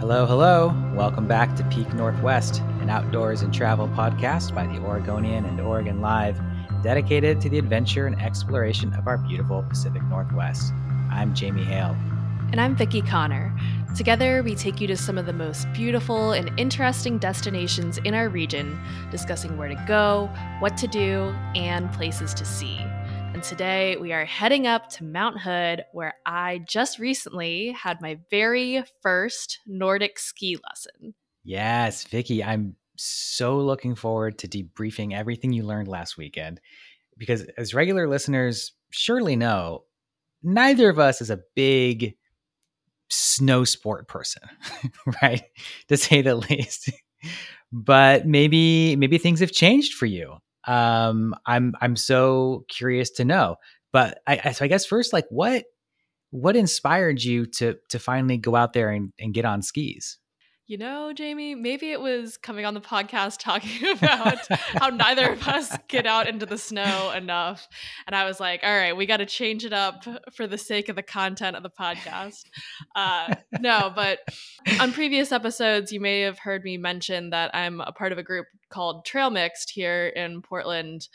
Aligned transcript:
Hello, 0.00 0.26
hello. 0.26 0.74
Welcome 0.92 1.26
back 1.26 1.54
to 1.56 1.64
Peak 1.64 1.94
Northwest, 1.94 2.60
an 2.80 2.90
outdoors 2.90 3.42
and 3.42 3.54
travel 3.54 3.88
podcast 3.88 4.54
by 4.54 4.66
the 4.66 4.78
Oregonian 4.80 5.44
and 5.46 5.58
Oregon 5.60 6.00
Live, 6.00 6.38
dedicated 6.82 7.40
to 7.40 7.48
the 7.48 7.58
adventure 7.58 8.06
and 8.06 8.20
exploration 8.20 8.92
of 8.94 9.06
our 9.06 9.16
beautiful 9.16 9.62
Pacific 9.62 10.02
Northwest. 10.04 10.72
I'm 11.10 11.32
Jamie 11.32 11.64
Hale. 11.64 11.96
And 12.50 12.60
I'm 12.60 12.76
Vickie 12.76 13.08
Connor. 13.08 13.56
Together, 13.96 14.42
we 14.42 14.56
take 14.56 14.80
you 14.80 14.88
to 14.88 14.96
some 14.96 15.16
of 15.16 15.26
the 15.26 15.32
most 15.32 15.72
beautiful 15.72 16.32
and 16.32 16.50
interesting 16.58 17.16
destinations 17.16 17.98
in 17.98 18.14
our 18.14 18.28
region, 18.28 18.78
discussing 19.12 19.56
where 19.56 19.68
to 19.68 19.84
go, 19.86 20.28
what 20.58 20.76
to 20.78 20.88
do, 20.88 21.32
and 21.54 21.90
places 21.92 22.34
to 22.34 22.44
see. 22.44 22.80
Today 23.48 23.98
we 23.98 24.14
are 24.14 24.24
heading 24.24 24.66
up 24.66 24.88
to 24.92 25.04
Mount 25.04 25.38
Hood, 25.38 25.84
where 25.92 26.14
I 26.24 26.64
just 26.66 26.98
recently 26.98 27.72
had 27.72 28.00
my 28.00 28.18
very 28.30 28.82
first 29.02 29.60
Nordic 29.66 30.18
ski 30.18 30.56
lesson. 30.66 31.14
Yes, 31.44 32.04
Vickie, 32.04 32.42
I'm 32.44 32.76
so 32.96 33.58
looking 33.58 33.96
forward 33.96 34.38
to 34.38 34.48
debriefing 34.48 35.12
everything 35.12 35.52
you 35.52 35.62
learned 35.62 35.88
last 35.88 36.16
weekend. 36.16 36.58
Because 37.18 37.42
as 37.58 37.74
regular 37.74 38.08
listeners 38.08 38.72
surely 38.90 39.36
know, 39.36 39.84
neither 40.42 40.88
of 40.88 40.98
us 40.98 41.20
is 41.20 41.28
a 41.28 41.40
big 41.54 42.14
snow 43.10 43.64
sport 43.64 44.08
person, 44.08 44.42
right? 45.22 45.42
To 45.88 45.98
say 45.98 46.22
the 46.22 46.34
least. 46.50 46.90
but 47.70 48.26
maybe 48.26 48.96
maybe 48.96 49.18
things 49.18 49.40
have 49.40 49.52
changed 49.52 49.92
for 49.92 50.06
you 50.06 50.38
um, 50.66 51.34
I'm 51.46 51.74
I'm 51.80 51.96
so 51.96 52.64
curious 52.68 53.10
to 53.12 53.24
know. 53.24 53.56
But 53.92 54.18
I, 54.26 54.52
so 54.52 54.64
I 54.64 54.68
guess 54.68 54.86
first, 54.86 55.12
like, 55.12 55.26
what 55.30 55.64
what 56.30 56.56
inspired 56.56 57.22
you 57.22 57.46
to 57.46 57.76
to 57.90 57.98
finally 57.98 58.38
go 58.38 58.56
out 58.56 58.72
there 58.72 58.90
and, 58.90 59.12
and 59.20 59.32
get 59.32 59.44
on 59.44 59.62
skis? 59.62 60.18
You 60.66 60.78
know, 60.78 61.12
Jamie, 61.12 61.54
maybe 61.54 61.92
it 61.92 62.00
was 62.00 62.38
coming 62.38 62.64
on 62.64 62.72
the 62.72 62.80
podcast 62.80 63.38
talking 63.38 63.86
about 63.98 64.38
how 64.48 64.88
neither 64.88 65.32
of 65.32 65.46
us 65.46 65.76
get 65.88 66.06
out 66.06 66.26
into 66.26 66.46
the 66.46 66.56
snow 66.56 67.12
enough. 67.14 67.68
And 68.06 68.16
I 68.16 68.24
was 68.24 68.40
like, 68.40 68.60
all 68.64 68.74
right, 68.74 68.96
we 68.96 69.04
got 69.04 69.18
to 69.18 69.26
change 69.26 69.66
it 69.66 69.74
up 69.74 70.04
for 70.34 70.46
the 70.46 70.56
sake 70.56 70.88
of 70.88 70.96
the 70.96 71.02
content 71.02 71.54
of 71.54 71.62
the 71.62 71.70
podcast. 71.70 72.44
Uh, 72.96 73.34
no, 73.60 73.92
but 73.94 74.20
on 74.80 74.92
previous 74.92 75.32
episodes, 75.32 75.92
you 75.92 76.00
may 76.00 76.22
have 76.22 76.38
heard 76.38 76.64
me 76.64 76.78
mention 76.78 77.30
that 77.30 77.54
I'm 77.54 77.82
a 77.82 77.92
part 77.92 78.12
of 78.12 78.18
a 78.18 78.22
group 78.22 78.46
called 78.74 79.04
Trail 79.04 79.30
Mixed 79.30 79.70
here 79.70 80.08
in 80.08 80.42
Portland. 80.42 81.08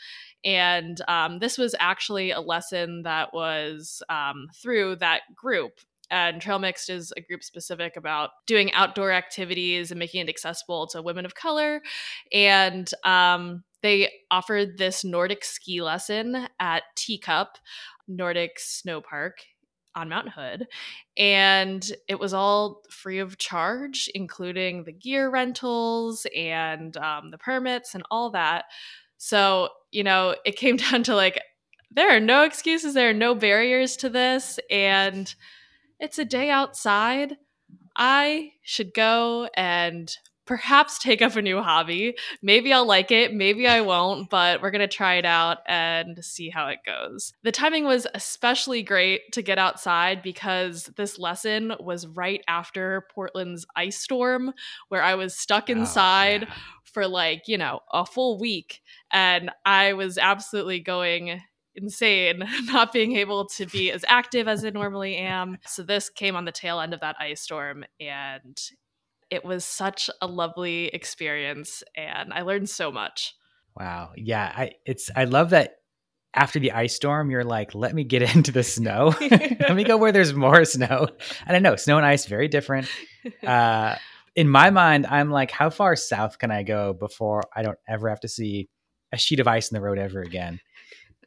And 0.44 1.00
um, 1.06 1.38
this 1.38 1.58
was 1.58 1.74
actually 1.78 2.30
a 2.30 2.40
lesson 2.40 3.02
that 3.02 3.34
was 3.34 4.02
um, 4.08 4.48
through 4.60 4.96
that 4.96 5.20
group 5.36 5.72
and 6.10 6.40
Trail 6.40 6.58
Mixed 6.58 6.90
is 6.90 7.12
a 7.16 7.20
group 7.20 7.44
specific 7.44 7.96
about 7.96 8.30
doing 8.46 8.72
outdoor 8.72 9.12
activities 9.12 9.90
and 9.90 9.98
making 9.98 10.22
it 10.22 10.28
accessible 10.28 10.88
to 10.88 11.02
women 11.02 11.24
of 11.24 11.34
color. 11.34 11.82
And 12.32 12.90
um, 13.04 13.62
they 13.82 14.10
offered 14.30 14.76
this 14.76 15.04
Nordic 15.04 15.44
ski 15.44 15.80
lesson 15.82 16.48
at 16.58 16.82
Teacup 16.96 17.58
Nordic 18.08 18.58
Snow 18.58 19.00
Park 19.00 19.38
on 19.94 20.08
Mount 20.08 20.28
Hood. 20.28 20.66
And 21.16 21.84
it 22.08 22.18
was 22.18 22.32
all 22.32 22.82
free 22.90 23.18
of 23.18 23.38
charge, 23.38 24.08
including 24.14 24.84
the 24.84 24.92
gear 24.92 25.30
rentals 25.30 26.26
and 26.36 26.96
um, 26.96 27.30
the 27.30 27.38
permits 27.38 27.94
and 27.94 28.04
all 28.10 28.30
that. 28.30 28.66
So, 29.16 29.68
you 29.90 30.04
know, 30.04 30.34
it 30.44 30.56
came 30.56 30.76
down 30.90 31.02
to 31.04 31.14
like, 31.14 31.40
there 31.90 32.14
are 32.14 32.20
no 32.20 32.44
excuses, 32.44 32.94
there 32.94 33.10
are 33.10 33.14
no 33.14 33.34
barriers 33.34 33.96
to 33.98 34.08
this. 34.08 34.58
And 34.70 35.32
it's 35.98 36.18
a 36.18 36.24
day 36.24 36.50
outside. 36.50 37.36
I 37.96 38.52
should 38.62 38.94
go 38.94 39.48
and 39.54 40.16
perhaps 40.50 40.98
take 40.98 41.22
up 41.22 41.36
a 41.36 41.42
new 41.42 41.62
hobby. 41.62 42.16
Maybe 42.42 42.72
I'll 42.72 42.84
like 42.84 43.12
it, 43.12 43.32
maybe 43.32 43.68
I 43.68 43.82
won't, 43.82 44.28
but 44.28 44.60
we're 44.60 44.72
going 44.72 44.80
to 44.80 44.88
try 44.88 45.14
it 45.14 45.24
out 45.24 45.58
and 45.64 46.24
see 46.24 46.50
how 46.50 46.66
it 46.66 46.80
goes. 46.84 47.32
The 47.44 47.52
timing 47.52 47.84
was 47.84 48.08
especially 48.14 48.82
great 48.82 49.30
to 49.34 49.42
get 49.42 49.58
outside 49.58 50.22
because 50.22 50.90
this 50.96 51.20
lesson 51.20 51.74
was 51.78 52.08
right 52.08 52.42
after 52.48 53.06
Portland's 53.14 53.64
ice 53.76 54.00
storm, 54.00 54.52
where 54.88 55.04
I 55.04 55.14
was 55.14 55.36
stuck 55.36 55.66
oh, 55.68 55.72
inside 55.72 56.42
oh, 56.42 56.46
yeah. 56.48 56.54
for 56.82 57.06
like, 57.06 57.46
you 57.46 57.56
know, 57.56 57.78
a 57.92 58.04
full 58.04 58.36
week. 58.40 58.80
And 59.12 59.52
I 59.64 59.92
was 59.92 60.18
absolutely 60.18 60.80
going 60.80 61.42
insane 61.76 62.42
not 62.64 62.92
being 62.92 63.14
able 63.14 63.46
to 63.50 63.66
be 63.66 63.92
as 63.92 64.04
active 64.08 64.48
as 64.48 64.64
I 64.64 64.70
normally 64.70 65.14
am. 65.14 65.58
So 65.64 65.84
this 65.84 66.10
came 66.10 66.34
on 66.34 66.44
the 66.44 66.50
tail 66.50 66.80
end 66.80 66.92
of 66.92 67.02
that 67.02 67.14
ice 67.20 67.40
storm 67.40 67.84
and 68.00 68.60
it 69.30 69.44
was 69.44 69.64
such 69.64 70.10
a 70.20 70.26
lovely 70.26 70.86
experience 70.88 71.82
and 71.96 72.32
I 72.32 72.42
learned 72.42 72.68
so 72.68 72.90
much. 72.90 73.34
Wow. 73.76 74.10
Yeah, 74.16 74.52
I 74.54 74.72
it's 74.84 75.10
I 75.14 75.24
love 75.24 75.50
that 75.50 75.76
after 76.34 76.60
the 76.60 76.72
ice 76.72 76.94
storm 76.94 77.30
you're 77.30 77.44
like 77.44 77.74
let 77.74 77.94
me 77.94 78.04
get 78.04 78.22
into 78.34 78.52
the 78.52 78.62
snow. 78.62 79.14
let 79.20 79.74
me 79.74 79.84
go 79.84 79.96
where 79.96 80.12
there's 80.12 80.34
more 80.34 80.64
snow. 80.64 81.08
And 81.46 81.56
I 81.56 81.60
know 81.60 81.76
snow 81.76 81.96
and 81.96 82.06
ice 82.06 82.26
very 82.26 82.48
different. 82.48 82.88
Uh 83.46 83.96
in 84.36 84.48
my 84.48 84.70
mind 84.70 85.06
I'm 85.06 85.30
like 85.30 85.50
how 85.50 85.70
far 85.70 85.96
south 85.96 86.38
can 86.38 86.50
I 86.50 86.62
go 86.62 86.92
before 86.92 87.42
I 87.54 87.62
don't 87.62 87.78
ever 87.88 88.08
have 88.08 88.20
to 88.20 88.28
see 88.28 88.68
a 89.12 89.18
sheet 89.18 89.40
of 89.40 89.48
ice 89.48 89.70
in 89.70 89.74
the 89.74 89.80
road 89.80 89.98
ever 89.98 90.20
again? 90.22 90.60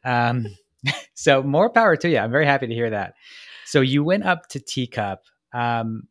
Um, 0.04 0.46
so 1.14 1.42
more 1.42 1.70
power 1.70 1.96
to 1.96 2.08
you. 2.08 2.18
I'm 2.18 2.30
very 2.30 2.46
happy 2.46 2.66
to 2.66 2.74
hear 2.74 2.90
that. 2.90 3.14
So 3.66 3.80
you 3.80 4.04
went 4.04 4.24
up 4.24 4.48
to 4.50 4.60
Teacup. 4.60 5.22
Um, 5.52 6.08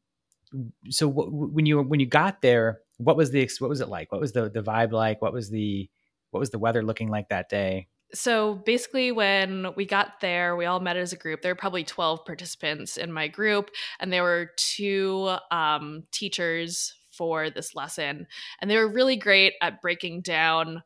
so 0.90 1.08
when 1.08 1.66
you 1.66 1.81
when 1.81 2.00
you 2.00 2.06
got 2.06 2.41
there, 2.41 2.80
what 2.97 3.18
was 3.18 3.31
the 3.31 3.50
what 3.59 3.69
was 3.69 3.81
it 3.81 3.90
like? 3.90 4.12
What 4.12 4.22
was 4.22 4.31
the 4.31 4.50
the 4.50 4.62
vibe 4.62 4.91
like? 4.91 5.22
What 5.22 5.34
was 5.34 5.50
the 5.50 5.90
what 6.31 6.40
was 6.40 6.50
the 6.50 6.59
weather 6.59 6.84
looking 6.84 7.09
like 7.09 7.30
that 7.30 7.50
day? 7.50 7.88
So 8.14 8.56
basically, 8.56 9.12
when 9.12 9.74
we 9.75 9.86
got 9.86 10.19
there, 10.22 10.56
we 10.56 10.66
all 10.66 10.80
met 10.80 10.97
as 10.97 11.13
a 11.13 11.18
group. 11.18 11.42
There 11.42 11.52
were 11.52 11.58
probably 11.58 11.84
12 11.84 12.25
participants 12.25 12.97
in 12.97 13.12
my 13.12 13.28
group, 13.28 13.72
and 14.00 14.13
there 14.13 14.22
were 14.22 14.52
two 14.56 15.36
um, 15.50 16.03
teachers 16.12 16.94
for 17.12 17.50
this 17.50 17.74
lesson. 17.75 18.28
And 18.62 18.69
they 18.69 18.78
were 18.78 18.88
really 18.88 19.16
great 19.16 19.53
at 19.62 19.81
breaking 19.81 20.22
down 20.22 20.84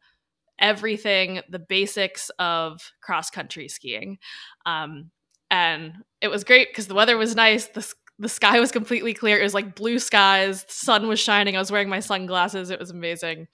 everything, 0.59 1.41
the 1.50 1.59
basics 1.59 2.29
of 2.39 2.91
cross 3.01 3.29
country 3.29 3.67
skiing. 3.67 4.17
Um, 4.66 5.11
and 5.51 5.94
it 6.22 6.29
was 6.29 6.44
great 6.44 6.69
because 6.69 6.88
the 6.88 6.95
weather 6.95 7.17
was 7.17 7.35
nice. 7.35 7.67
The, 7.67 7.94
the 8.19 8.29
sky 8.29 8.59
was 8.59 8.72
completely 8.72 9.13
clear. 9.13 9.39
It 9.39 9.44
was 9.44 9.53
like 9.53 9.75
blue 9.75 10.00
skies. 10.00 10.63
The 10.63 10.73
sun 10.73 11.07
was 11.07 11.19
shining. 11.19 11.55
I 11.55 11.59
was 11.59 11.72
wearing 11.72 11.89
my 11.89 12.00
sunglasses. 12.00 12.69
It 12.69 12.79
was 12.79 12.89
amazing. 12.89 13.47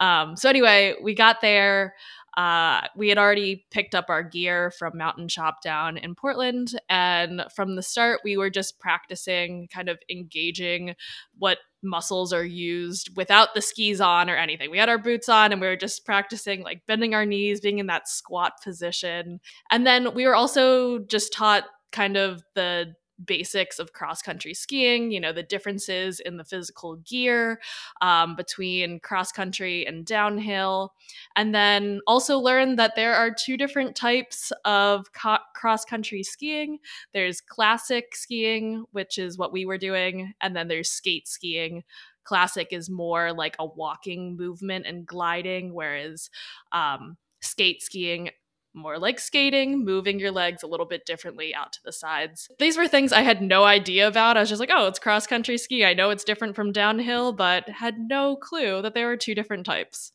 Um, 0.00 0.36
so, 0.36 0.48
anyway, 0.48 0.94
we 1.02 1.14
got 1.14 1.40
there. 1.40 1.94
Uh, 2.36 2.82
we 2.94 3.08
had 3.08 3.16
already 3.16 3.64
picked 3.70 3.94
up 3.94 4.06
our 4.10 4.22
gear 4.22 4.70
from 4.78 4.98
Mountain 4.98 5.28
Shop 5.28 5.62
down 5.62 5.96
in 5.96 6.14
Portland. 6.14 6.78
And 6.90 7.44
from 7.54 7.76
the 7.76 7.82
start, 7.82 8.20
we 8.24 8.36
were 8.36 8.50
just 8.50 8.78
practicing, 8.78 9.68
kind 9.72 9.88
of 9.88 9.98
engaging 10.10 10.94
what 11.38 11.58
muscles 11.82 12.34
are 12.34 12.44
used 12.44 13.16
without 13.16 13.54
the 13.54 13.62
skis 13.62 14.02
on 14.02 14.28
or 14.28 14.36
anything. 14.36 14.70
We 14.70 14.76
had 14.76 14.90
our 14.90 14.98
boots 14.98 15.30
on 15.30 15.50
and 15.50 15.62
we 15.62 15.66
were 15.66 15.76
just 15.76 16.04
practicing 16.04 16.62
like 16.62 16.82
bending 16.86 17.14
our 17.14 17.24
knees, 17.24 17.60
being 17.60 17.78
in 17.78 17.86
that 17.86 18.06
squat 18.06 18.52
position. 18.62 19.40
And 19.70 19.86
then 19.86 20.14
we 20.14 20.26
were 20.26 20.34
also 20.34 20.98
just 20.98 21.32
taught 21.32 21.64
kind 21.90 22.18
of 22.18 22.42
the 22.54 22.92
basics 23.24 23.78
of 23.78 23.92
cross 23.92 24.22
country 24.22 24.54
skiing, 24.54 25.10
you 25.10 25.20
know, 25.20 25.32
the 25.32 25.42
differences 25.42 26.20
in 26.20 26.36
the 26.36 26.44
physical 26.44 26.96
gear 26.96 27.60
um, 28.02 28.36
between 28.36 29.00
cross 29.00 29.32
country 29.32 29.86
and 29.86 30.04
downhill. 30.04 30.94
And 31.34 31.54
then 31.54 32.00
also 32.06 32.38
learn 32.38 32.76
that 32.76 32.94
there 32.96 33.14
are 33.14 33.30
two 33.32 33.56
different 33.56 33.96
types 33.96 34.52
of 34.64 35.12
co- 35.12 35.38
cross 35.54 35.84
country 35.84 36.22
skiing 36.22 36.78
there's 37.12 37.40
classic 37.40 38.14
skiing, 38.14 38.84
which 38.92 39.18
is 39.18 39.38
what 39.38 39.52
we 39.52 39.64
were 39.64 39.78
doing, 39.78 40.34
and 40.40 40.54
then 40.54 40.68
there's 40.68 40.90
skate 40.90 41.28
skiing. 41.28 41.84
Classic 42.24 42.68
is 42.72 42.90
more 42.90 43.32
like 43.32 43.56
a 43.58 43.66
walking 43.66 44.36
movement 44.36 44.86
and 44.86 45.06
gliding, 45.06 45.72
whereas 45.72 46.30
um, 46.72 47.16
skate 47.40 47.82
skiing 47.82 48.30
more 48.76 48.98
like 48.98 49.18
skating, 49.18 49.84
moving 49.84 50.20
your 50.20 50.30
legs 50.30 50.62
a 50.62 50.66
little 50.66 50.86
bit 50.86 51.06
differently 51.06 51.54
out 51.54 51.72
to 51.72 51.80
the 51.84 51.92
sides. 51.92 52.48
These 52.58 52.76
were 52.76 52.86
things 52.86 53.12
I 53.12 53.22
had 53.22 53.42
no 53.42 53.64
idea 53.64 54.06
about. 54.06 54.36
I 54.36 54.40
was 54.40 54.48
just 54.48 54.60
like, 54.60 54.70
oh, 54.72 54.86
it's 54.86 54.98
cross 54.98 55.26
country 55.26 55.58
ski. 55.58 55.84
I 55.84 55.94
know 55.94 56.10
it's 56.10 56.24
different 56.24 56.54
from 56.54 56.72
downhill, 56.72 57.32
but 57.32 57.68
had 57.68 57.98
no 57.98 58.36
clue 58.36 58.82
that 58.82 58.94
there 58.94 59.06
were 59.06 59.16
two 59.16 59.34
different 59.34 59.66
types. 59.66 60.12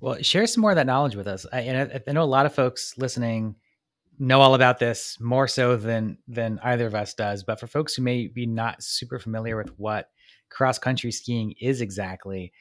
Well, 0.00 0.22
share 0.22 0.46
some 0.46 0.60
more 0.62 0.70
of 0.70 0.76
that 0.76 0.86
knowledge 0.86 1.16
with 1.16 1.26
us. 1.26 1.44
I, 1.52 1.60
and 1.60 1.92
I, 1.92 2.02
I 2.08 2.12
know 2.12 2.22
a 2.22 2.24
lot 2.24 2.46
of 2.46 2.54
folks 2.54 2.94
listening 2.96 3.56
know 4.18 4.40
all 4.40 4.54
about 4.54 4.78
this 4.78 5.18
more 5.20 5.48
so 5.48 5.76
than 5.76 6.18
than 6.28 6.60
either 6.62 6.86
of 6.86 6.94
us 6.94 7.14
does. 7.14 7.42
But 7.42 7.60
for 7.60 7.66
folks 7.66 7.94
who 7.94 8.02
may 8.02 8.28
be 8.28 8.46
not 8.46 8.82
super 8.82 9.18
familiar 9.18 9.56
with 9.56 9.76
what 9.78 10.10
cross 10.50 10.78
country 10.78 11.10
skiing 11.10 11.54
is 11.60 11.80
exactly, 11.80 12.52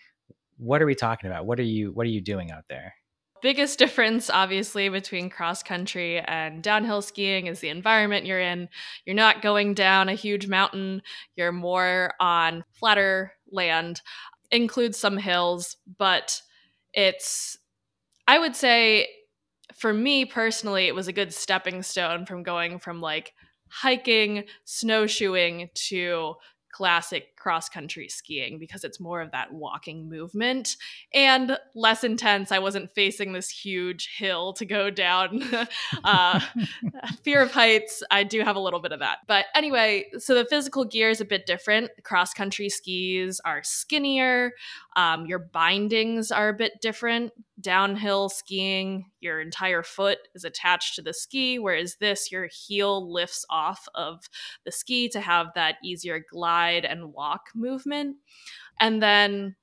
what 0.57 0.81
are 0.81 0.85
we 0.85 0.95
talking 0.95 1.29
about? 1.29 1.45
What 1.45 1.59
are 1.59 1.63
you 1.63 1.91
what 1.91 2.05
are 2.05 2.09
you 2.11 2.21
doing 2.21 2.51
out 2.51 2.65
there? 2.69 2.95
Biggest 3.43 3.77
difference, 3.77 4.29
obviously, 4.29 4.87
between 4.87 5.29
cross 5.29 5.61
country 5.63 6.17
and 6.17 6.63
downhill 6.63 7.01
skiing 7.01 7.47
is 7.47 7.59
the 7.59 7.67
environment 7.67 8.25
you're 8.25 8.39
in. 8.39 8.69
You're 9.05 9.17
not 9.17 9.41
going 9.41 9.73
down 9.73 10.07
a 10.07 10.13
huge 10.13 10.47
mountain, 10.47 11.01
you're 11.35 11.51
more 11.51 12.13
on 12.21 12.63
flatter 12.71 13.33
land, 13.51 13.99
includes 14.49 14.97
some 14.97 15.17
hills, 15.17 15.75
but 15.97 16.41
it's, 16.93 17.57
I 18.29 18.39
would 18.39 18.55
say, 18.55 19.09
for 19.75 19.93
me 19.93 20.23
personally, 20.23 20.87
it 20.87 20.95
was 20.95 21.09
a 21.09 21.13
good 21.13 21.33
stepping 21.33 21.83
stone 21.83 22.25
from 22.25 22.43
going 22.43 22.79
from 22.79 23.01
like 23.01 23.33
hiking, 23.67 24.45
snowshoeing 24.63 25.69
to 25.73 26.35
classic 26.73 27.35
cross 27.35 27.69
country 27.69 28.09
skiing 28.09 28.57
because 28.57 28.83
it's 28.83 28.99
more 28.99 29.21
of 29.21 29.31
that 29.31 29.53
walking 29.53 30.09
movement 30.09 30.75
and 31.13 31.57
less 31.75 32.03
intense. 32.03 32.51
I 32.51 32.59
wasn't 32.59 32.91
facing 32.95 33.31
this 33.31 33.49
huge 33.49 34.09
hill 34.17 34.53
to 34.53 34.65
go 34.65 34.89
down. 34.89 35.43
uh, 36.03 36.39
fear 37.23 37.41
of 37.41 37.51
heights, 37.51 38.01
I 38.09 38.23
do 38.23 38.41
have 38.41 38.55
a 38.55 38.59
little 38.59 38.79
bit 38.79 38.91
of 38.91 38.99
that. 38.99 39.19
But 39.27 39.45
anyway, 39.55 40.07
so 40.17 40.33
the 40.33 40.45
physical 40.45 40.83
gear 40.83 41.11
is 41.11 41.21
a 41.21 41.25
bit 41.25 41.45
different. 41.45 41.91
Cross 42.03 42.33
country 42.33 42.69
skis 42.69 43.39
are 43.45 43.61
skinnier, 43.63 44.53
um, 44.95 45.27
your 45.27 45.39
bindings 45.39 46.31
are 46.31 46.49
a 46.49 46.53
bit 46.53 46.81
different. 46.81 47.31
Downhill 47.63 48.29
skiing, 48.29 49.05
your 49.19 49.41
entire 49.41 49.81
foot 49.81 50.19
is 50.35 50.43
attached 50.43 50.95
to 50.95 51.01
the 51.01 51.13
ski, 51.13 51.57
whereas 51.57 51.95
this, 51.99 52.31
your 52.31 52.47
heel 52.47 53.11
lifts 53.11 53.45
off 53.49 53.87
of 53.95 54.29
the 54.65 54.71
ski 54.71 55.09
to 55.09 55.21
have 55.21 55.47
that 55.55 55.75
easier 55.83 56.23
glide 56.31 56.85
and 56.85 57.13
walk 57.13 57.47
movement. 57.55 58.17
And 58.79 59.01
then 59.01 59.55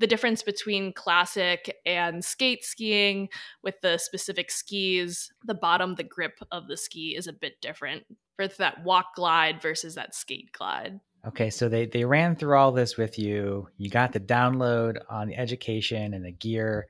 the 0.00 0.06
difference 0.06 0.42
between 0.42 0.92
classic 0.92 1.74
and 1.86 2.24
skate 2.24 2.64
skiing 2.64 3.28
with 3.62 3.80
the 3.80 3.98
specific 3.98 4.50
skis, 4.50 5.32
the 5.44 5.54
bottom, 5.54 5.94
the 5.94 6.02
grip 6.02 6.40
of 6.50 6.66
the 6.68 6.76
ski 6.76 7.14
is 7.16 7.26
a 7.26 7.32
bit 7.32 7.60
different 7.62 8.04
for 8.36 8.48
that 8.48 8.82
walk 8.84 9.14
glide 9.14 9.62
versus 9.62 9.94
that 9.94 10.14
skate 10.14 10.50
glide. 10.52 10.98
Okay, 11.26 11.48
so 11.48 11.68
they 11.68 11.86
they 11.86 12.04
ran 12.04 12.36
through 12.36 12.58
all 12.58 12.72
this 12.72 12.98
with 12.98 13.18
you. 13.18 13.68
You 13.78 13.88
got 13.88 14.12
the 14.12 14.20
download 14.20 14.98
on 15.08 15.28
the 15.28 15.36
education 15.36 16.12
and 16.12 16.24
the 16.24 16.32
gear. 16.32 16.86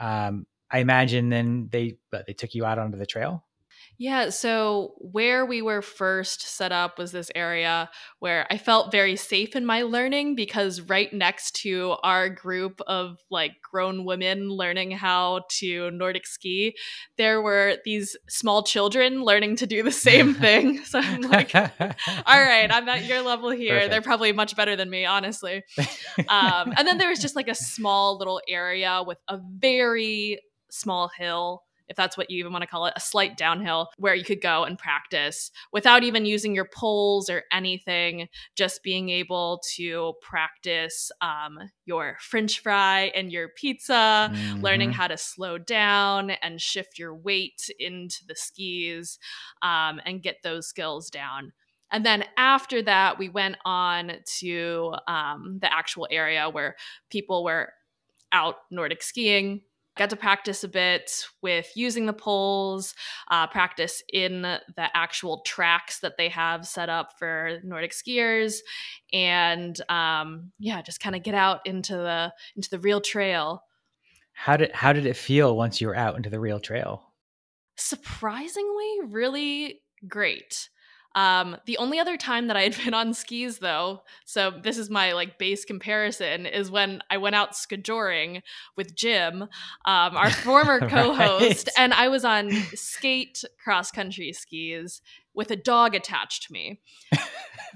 Um, 0.00 0.46
I 0.70 0.78
imagine 0.78 1.28
then 1.28 1.68
they 1.70 1.98
but 2.10 2.26
they 2.26 2.32
took 2.32 2.54
you 2.54 2.64
out 2.64 2.78
onto 2.78 2.98
the 2.98 3.06
trail. 3.06 3.44
Yeah, 4.00 4.30
so 4.30 4.94
where 4.96 5.44
we 5.44 5.60
were 5.60 5.82
first 5.82 6.40
set 6.40 6.72
up 6.72 6.96
was 6.96 7.12
this 7.12 7.30
area 7.34 7.90
where 8.18 8.46
I 8.48 8.56
felt 8.56 8.90
very 8.90 9.14
safe 9.14 9.54
in 9.54 9.66
my 9.66 9.82
learning 9.82 10.36
because 10.36 10.80
right 10.80 11.12
next 11.12 11.56
to 11.56 11.96
our 12.02 12.30
group 12.30 12.80
of 12.86 13.18
like 13.30 13.60
grown 13.60 14.06
women 14.06 14.48
learning 14.48 14.92
how 14.92 15.42
to 15.58 15.90
Nordic 15.90 16.26
ski, 16.26 16.76
there 17.18 17.42
were 17.42 17.76
these 17.84 18.16
small 18.26 18.62
children 18.62 19.22
learning 19.22 19.56
to 19.56 19.66
do 19.66 19.82
the 19.82 19.92
same 19.92 20.32
thing. 20.46 20.82
So 20.82 20.98
I'm 20.98 21.20
like, 21.20 21.54
all 21.54 21.68
right, 22.26 22.72
I'm 22.72 22.88
at 22.88 23.04
your 23.04 23.20
level 23.20 23.50
here. 23.50 23.74
Perfect. 23.74 23.90
They're 23.90 24.00
probably 24.00 24.32
much 24.32 24.56
better 24.56 24.76
than 24.76 24.88
me, 24.88 25.04
honestly. 25.04 25.62
Um, 26.26 26.72
and 26.74 26.88
then 26.88 26.96
there 26.96 27.10
was 27.10 27.18
just 27.18 27.36
like 27.36 27.48
a 27.48 27.54
small 27.54 28.16
little 28.16 28.40
area 28.48 29.02
with 29.06 29.18
a 29.28 29.38
very 29.58 30.40
small 30.70 31.08
hill 31.08 31.64
if 31.90 31.96
that's 31.96 32.16
what 32.16 32.30
you 32.30 32.38
even 32.38 32.52
want 32.52 32.62
to 32.62 32.68
call 32.68 32.86
it, 32.86 32.94
a 32.96 33.00
slight 33.00 33.36
downhill 33.36 33.90
where 33.98 34.14
you 34.14 34.24
could 34.24 34.40
go 34.40 34.62
and 34.62 34.78
practice 34.78 35.50
without 35.72 36.04
even 36.04 36.24
using 36.24 36.54
your 36.54 36.68
poles 36.72 37.28
or 37.28 37.42
anything, 37.52 38.28
just 38.54 38.84
being 38.84 39.10
able 39.10 39.60
to 39.74 40.14
practice 40.22 41.10
um, 41.20 41.58
your 41.84 42.16
french 42.20 42.60
fry 42.60 43.10
and 43.14 43.32
your 43.32 43.48
pizza, 43.48 44.30
mm-hmm. 44.32 44.60
learning 44.60 44.92
how 44.92 45.08
to 45.08 45.18
slow 45.18 45.58
down 45.58 46.30
and 46.30 46.60
shift 46.60 46.96
your 46.96 47.14
weight 47.14 47.68
into 47.80 48.24
the 48.28 48.36
skis 48.36 49.18
um, 49.62 50.00
and 50.06 50.22
get 50.22 50.36
those 50.44 50.68
skills 50.68 51.10
down. 51.10 51.52
And 51.90 52.06
then 52.06 52.24
after 52.36 52.82
that, 52.82 53.18
we 53.18 53.28
went 53.28 53.56
on 53.64 54.12
to 54.38 54.94
um, 55.08 55.58
the 55.60 55.74
actual 55.74 56.06
area 56.08 56.48
where 56.48 56.76
people 57.10 57.42
were 57.42 57.72
out 58.30 58.58
Nordic 58.70 59.02
skiing 59.02 59.62
got 60.00 60.08
to 60.08 60.16
practice 60.16 60.64
a 60.64 60.68
bit 60.68 61.26
with 61.42 61.70
using 61.76 62.06
the 62.06 62.14
poles, 62.14 62.94
uh, 63.28 63.46
practice 63.46 64.02
in 64.10 64.40
the 64.40 64.96
actual 64.96 65.42
tracks 65.42 66.00
that 66.00 66.16
they 66.16 66.30
have 66.30 66.66
set 66.66 66.88
up 66.88 67.18
for 67.18 67.58
Nordic 67.62 67.92
skiers, 67.92 68.60
and 69.12 69.78
um, 69.90 70.52
yeah, 70.58 70.80
just 70.80 71.00
kind 71.00 71.14
of 71.14 71.22
get 71.22 71.34
out 71.34 71.60
into 71.66 71.92
the 71.92 72.32
into 72.56 72.70
the 72.70 72.78
real 72.78 73.02
trail. 73.02 73.62
How 74.32 74.56
did 74.56 74.72
how 74.72 74.94
did 74.94 75.04
it 75.04 75.18
feel 75.18 75.54
once 75.54 75.82
you 75.82 75.88
were 75.88 75.96
out 75.96 76.16
into 76.16 76.30
the 76.30 76.40
real 76.40 76.60
trail? 76.60 77.02
Surprisingly, 77.76 79.00
really 79.04 79.82
great. 80.08 80.70
Um, 81.14 81.56
the 81.66 81.76
only 81.78 81.98
other 81.98 82.16
time 82.16 82.46
that 82.46 82.56
I 82.56 82.62
had 82.62 82.76
been 82.84 82.94
on 82.94 83.14
skis, 83.14 83.58
though, 83.58 84.02
so 84.24 84.52
this 84.62 84.78
is 84.78 84.90
my 84.90 85.12
like 85.12 85.38
base 85.38 85.64
comparison, 85.64 86.46
is 86.46 86.70
when 86.70 87.02
I 87.10 87.18
went 87.18 87.34
out 87.34 87.52
skijoring 87.52 88.42
with 88.76 88.94
Jim, 88.94 89.42
um, 89.42 89.48
our 89.84 90.30
former 90.30 90.80
co-host, 90.88 91.68
right. 91.68 91.82
and 91.82 91.94
I 91.94 92.08
was 92.08 92.24
on 92.24 92.52
skate 92.74 93.44
cross 93.62 93.90
country 93.90 94.32
skis 94.32 95.00
with 95.34 95.50
a 95.50 95.56
dog 95.56 95.94
attached 95.94 96.46
to 96.46 96.52
me. 96.52 96.80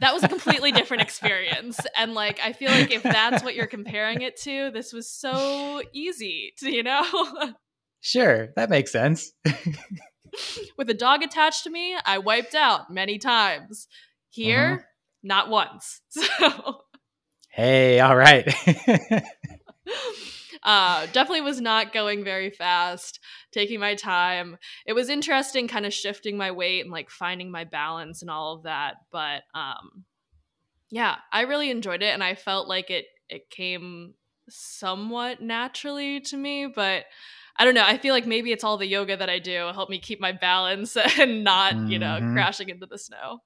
That 0.01 0.13
was 0.13 0.25
a 0.25 0.29
completely 0.29 0.73
different 0.73 1.03
experience, 1.03 1.79
and 1.97 2.15
like 2.15 2.41
I 2.41 2.53
feel 2.53 2.71
like 2.71 2.91
if 2.91 3.03
that's 3.03 3.45
what 3.45 3.55
you're 3.55 3.67
comparing 3.67 4.23
it 4.23 4.37
to, 4.43 4.71
this 4.73 4.93
was 4.93 5.09
so 5.09 5.83
easy, 5.93 6.53
to, 6.59 6.71
you 6.75 6.83
know. 6.83 7.05
Sure, 8.01 8.49
that 8.57 8.71
makes 8.71 8.93
sense. 8.93 9.33
with 10.77 10.91
a 10.91 10.95
dog 10.95 11.23
attached 11.23 11.65
to 11.65 11.71
me, 11.71 11.97
I 12.05 12.19
wiped 12.19 12.55
out 12.55 12.91
many 12.93 13.19
times. 13.19 13.89
Here, 14.31 14.73
uh-huh. 14.73 14.83
not 15.23 15.49
once. 15.49 16.01
So 16.11 16.85
Hey, 17.55 18.01
all 18.01 18.17
right. 18.17 18.53
uh, 20.65 21.07
definitely 21.13 21.43
was 21.43 21.61
not 21.61 21.93
going 21.93 22.25
very 22.25 22.51
fast, 22.51 23.21
taking 23.53 23.79
my 23.79 23.95
time. 23.95 24.59
It 24.87 24.93
was 24.93 25.09
interesting 25.09 25.69
kind 25.69 25.87
of 25.87 25.95
shifting 25.95 26.37
my 26.37 26.51
weight 26.51 26.81
and 26.81 26.91
like 26.91 27.11
finding 27.11 27.53
my 27.53 27.63
balance 27.63 28.23
and 28.23 28.31
all 28.31 28.57
of 28.57 28.65
that, 28.65 28.97
but 29.13 29.43
um 29.55 30.05
yeah, 30.91 31.17
I 31.33 31.43
really 31.43 31.71
enjoyed 31.71 32.03
it 32.03 32.13
and 32.13 32.25
I 32.25 32.35
felt 32.35 32.67
like 32.67 32.91
it 32.91 33.05
it 33.29 33.51
came 33.51 34.15
somewhat 34.49 35.41
naturally 35.41 36.21
to 36.23 36.37
me, 36.37 36.67
but 36.67 37.05
I 37.57 37.65
don't 37.65 37.75
know. 37.75 37.85
I 37.85 37.99
feel 37.99 38.15
like 38.15 38.27
maybe 38.27 38.51
it's 38.53 38.65
all 38.65 38.77
the 38.77 38.87
yoga 38.87 39.17
that 39.17 39.31
I 39.31 39.39
do 39.39 39.71
help 39.73 39.89
me 39.89 39.99
keep 39.99 40.21
my 40.21 40.33
balance 40.33 40.97
and 41.19 41.45
not, 41.45 41.75
mm-hmm. 41.75 41.89
you 41.89 41.99
know, 41.99 42.19
mm-hmm. 42.19 42.35
crashing 42.35 42.69
into 42.69 42.87
the 42.87 42.99
snow. 42.99 43.41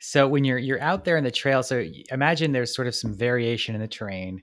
So 0.00 0.28
when 0.28 0.44
you're 0.44 0.58
you're 0.58 0.80
out 0.80 1.04
there 1.04 1.16
in 1.16 1.24
the 1.24 1.30
trail, 1.30 1.62
so 1.62 1.84
imagine 2.12 2.52
there's 2.52 2.74
sort 2.74 2.86
of 2.86 2.94
some 2.94 3.14
variation 3.14 3.74
in 3.74 3.80
the 3.80 3.88
terrain, 3.88 4.42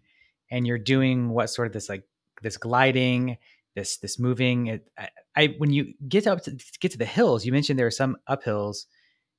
and 0.52 0.68
you're 0.68 0.78
doing 0.78 1.30
what 1.30 1.50
sort 1.50 1.68
of 1.68 1.74
this 1.74 1.88
like 1.88 2.04
this 2.42 2.58
gliding, 2.58 3.38
this 3.74 3.98
this 3.98 4.20
moving. 4.20 4.68
It, 4.68 4.88
I, 4.98 5.10
I, 5.36 5.56
when 5.58 5.72
you 5.72 5.94
get 6.10 6.28
up 6.28 6.44
to 6.44 6.58
get 6.82 6.92
to 6.92 6.98
the 6.98 7.06
hills, 7.06 7.46
you 7.46 7.54
mentioned 7.54 7.80
there 7.80 7.88
are 7.88 7.92
some 7.92 8.18
uphills. 8.30 8.86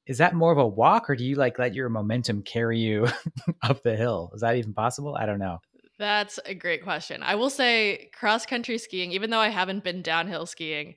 Is 0.07 0.19
that 0.19 0.35
more 0.35 0.53
of 0.53 0.59
a 0.59 0.67
walk, 0.67 1.11
or 1.11 1.17
do 1.17 1.25
you 1.25 1.35
like 1.35 1.59
let 1.59 1.75
your 1.75 1.91
momentum 1.91 2.43
carry 2.43 2.79
you 2.79 3.09
up 3.63 3.83
the 3.83 3.97
hill? 3.97 4.31
Is 4.35 4.41
that 4.41 4.57
even 4.57 4.73
possible? 4.73 5.17
I 5.17 5.27
don't 5.27 5.39
know. 5.39 5.59
That's 5.99 6.39
a 6.45 6.55
great 6.55 6.83
question. 6.83 7.23
I 7.23 7.37
will 7.37 7.51
say 7.51 8.11
cross 8.15 8.45
country 8.45 8.79
skiing, 8.79 9.13
even 9.13 9.31
though 9.31 9.41
I 9.41 9.49
haven't 9.49 9.85
been 9.85 10.03
downhill 10.03 10.45
skiing, 10.47 10.97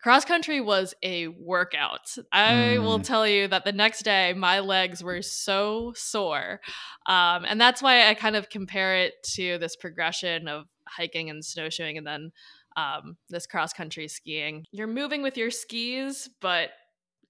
cross 0.00 0.24
country 0.24 0.60
was 0.60 0.94
a 1.02 1.28
workout. 1.28 2.16
I 2.30 2.76
mm. 2.76 2.82
will 2.82 3.00
tell 3.00 3.26
you 3.26 3.48
that 3.48 3.64
the 3.64 3.72
next 3.72 4.02
day 4.02 4.34
my 4.34 4.60
legs 4.60 5.02
were 5.02 5.22
so 5.22 5.92
sore. 5.96 6.60
Um, 7.06 7.44
and 7.44 7.60
that's 7.60 7.82
why 7.82 8.08
I 8.08 8.14
kind 8.14 8.36
of 8.36 8.48
compare 8.48 8.98
it 8.98 9.14
to 9.34 9.58
this 9.58 9.74
progression 9.74 10.46
of 10.46 10.66
hiking 10.86 11.28
and 11.28 11.44
snowshoeing 11.44 11.98
and 11.98 12.06
then 12.06 12.30
um, 12.76 13.16
this 13.28 13.46
cross 13.46 13.72
country 13.72 14.06
skiing. 14.06 14.64
You're 14.70 14.86
moving 14.86 15.22
with 15.22 15.36
your 15.36 15.50
skis, 15.50 16.28
but 16.40 16.70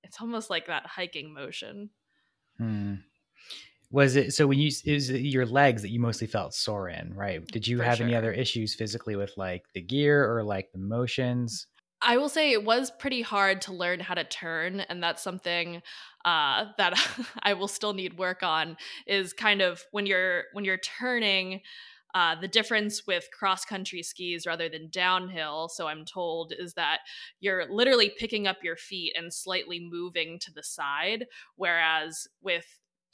it's 0.03 0.21
almost 0.21 0.51
like 0.51 0.67
that 0.67 0.87
hiking 0.87 1.33
motion. 1.33 1.91
Hmm. 2.59 2.97
Was 3.97 4.15
it 4.15 4.35
so 4.35 4.47
when 4.47 4.59
you 4.59 4.71
it 4.85 4.93
was 4.93 5.11
your 5.11 5.47
legs 5.47 5.81
that 5.81 5.89
you 5.89 5.99
mostly 5.99 6.27
felt 6.27 6.53
sore 6.53 6.91
in, 6.91 7.15
right? 7.15 7.43
Did 7.47 7.67
you 7.67 7.79
For 7.79 7.85
have 7.85 7.97
sure. 7.97 8.07
any 8.07 8.15
other 8.15 8.31
issues 8.31 8.75
physically 8.75 9.17
with 9.17 9.33
like 9.39 9.65
the 9.73 9.81
gear 9.81 10.31
or 10.31 10.45
like 10.45 10.71
the 10.73 10.79
motions? 10.79 11.67
I 12.03 12.19
will 12.19 12.29
say 12.29 12.53
it 12.53 12.63
was 12.63 12.91
pretty 12.91 13.23
hard 13.23 13.63
to 13.63 13.73
learn 13.73 14.01
how 14.01 14.13
to 14.13 14.25
turn, 14.25 14.81
and 14.81 15.03
that's 15.03 15.23
something 15.23 15.81
uh, 16.27 16.67
that 16.77 16.93
I 17.43 17.55
will 17.55 17.69
still 17.69 17.95
need 17.95 18.19
work 18.19 18.43
on. 18.43 18.77
Is 19.07 19.33
kind 19.33 19.63
of 19.63 19.83
when 19.93 20.05
you're 20.05 20.43
when 20.53 20.67
you're 20.67 20.77
turning. 20.77 21.63
Uh, 22.15 22.35
the 22.41 22.49
difference 22.49 23.07
with 23.07 23.29
cross 23.31 23.67
country 23.67 24.03
skis 24.03 24.47
rather 24.47 24.71
than 24.71 24.89
downhill, 24.91 25.69
so 25.69 25.87
I'm 25.87 26.07
told, 26.07 26.55
is 26.59 26.73
that 26.73 27.01
you're 27.41 27.71
literally 27.71 28.11
picking 28.19 28.47
up 28.47 28.57
your 28.63 28.77
feet 28.77 29.13
and 29.15 29.35
slightly 29.35 29.87
moving 29.91 30.39
to 30.41 30.51
the 30.51 30.63
side. 30.63 31.27
Whereas 31.57 32.27
with 32.41 32.65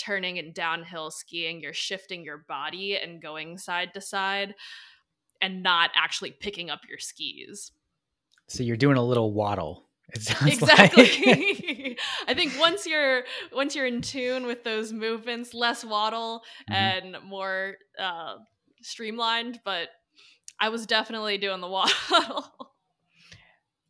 turning 0.03 0.39
and 0.39 0.55
downhill 0.55 1.11
skiing, 1.11 1.61
you're 1.61 1.73
shifting 1.73 2.25
your 2.25 2.45
body 2.49 2.97
and 2.97 3.23
going 3.23 3.59
side 3.59 3.95
to 3.95 4.01
side 4.01 4.55
and 5.41 5.63
not 5.63 5.91
actually 5.95 6.31
picking 6.31 6.71
up 6.71 6.81
your 6.89 6.99
skis. 6.99 7.73
So 8.49 8.63
you're 8.63 8.77
doing 8.77 8.97
a 8.97 9.05
little 9.05 9.33
waddle. 9.33 9.89
exactly. 10.15 11.05
Like. 11.05 11.99
I 12.29 12.35
think 12.35 12.53
once 12.59 12.87
you're 12.87 13.23
once 13.53 13.75
you're 13.75 13.87
in 13.87 14.03
tune 14.03 14.47
with 14.47 14.65
those 14.65 14.93
movements, 14.93 15.55
less 15.55 15.85
waddle 15.85 16.43
mm-hmm. 16.71 16.75
and 16.75 17.17
more 17.25 17.77
uh, 17.99 18.37
streamlined. 18.83 19.61
But 19.65 19.89
I 20.61 20.69
was 20.69 20.87
definitely 20.87 21.39
doing 21.39 21.61
the 21.61 21.69
waddle. 21.69 22.72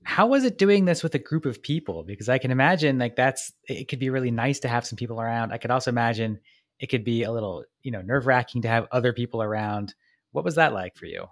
How 0.05 0.27
was 0.27 0.45
it 0.45 0.59
doing 0.59 0.85
this 0.85 1.03
with 1.03 1.15
a 1.15 1.19
group 1.19 1.47
of 1.47 1.63
people? 1.63 2.03
Because 2.03 2.29
I 2.29 2.39
can 2.39 2.51
imagine 2.51 2.99
like 2.99 3.17
that's 3.17 3.53
it 3.65 3.89
could 3.89 3.99
be 3.99 4.11
really 4.11 4.31
nice 4.31 4.61
to 4.61 4.69
have 4.69 4.87
some 4.87 4.97
people 4.97 5.21
around. 5.21 5.53
I 5.53 5.59
could 5.59 5.71
also 5.71 5.91
imagine 5.91 6.41
it 6.79 6.89
could 6.89 7.05
be 7.05 7.23
a 7.23 7.33
little 7.33 7.65
you 7.83 7.91
know 7.91 8.03
nerve 8.03 8.27
wracking 8.27 8.63
to 8.63 8.69
have 8.69 8.87
other 8.93 9.13
people 9.13 9.43
around. 9.43 9.95
What 10.33 10.45
was 10.45 10.57
that 10.57 10.73
like 10.73 10.97
for 10.97 11.07
you? 11.07 11.27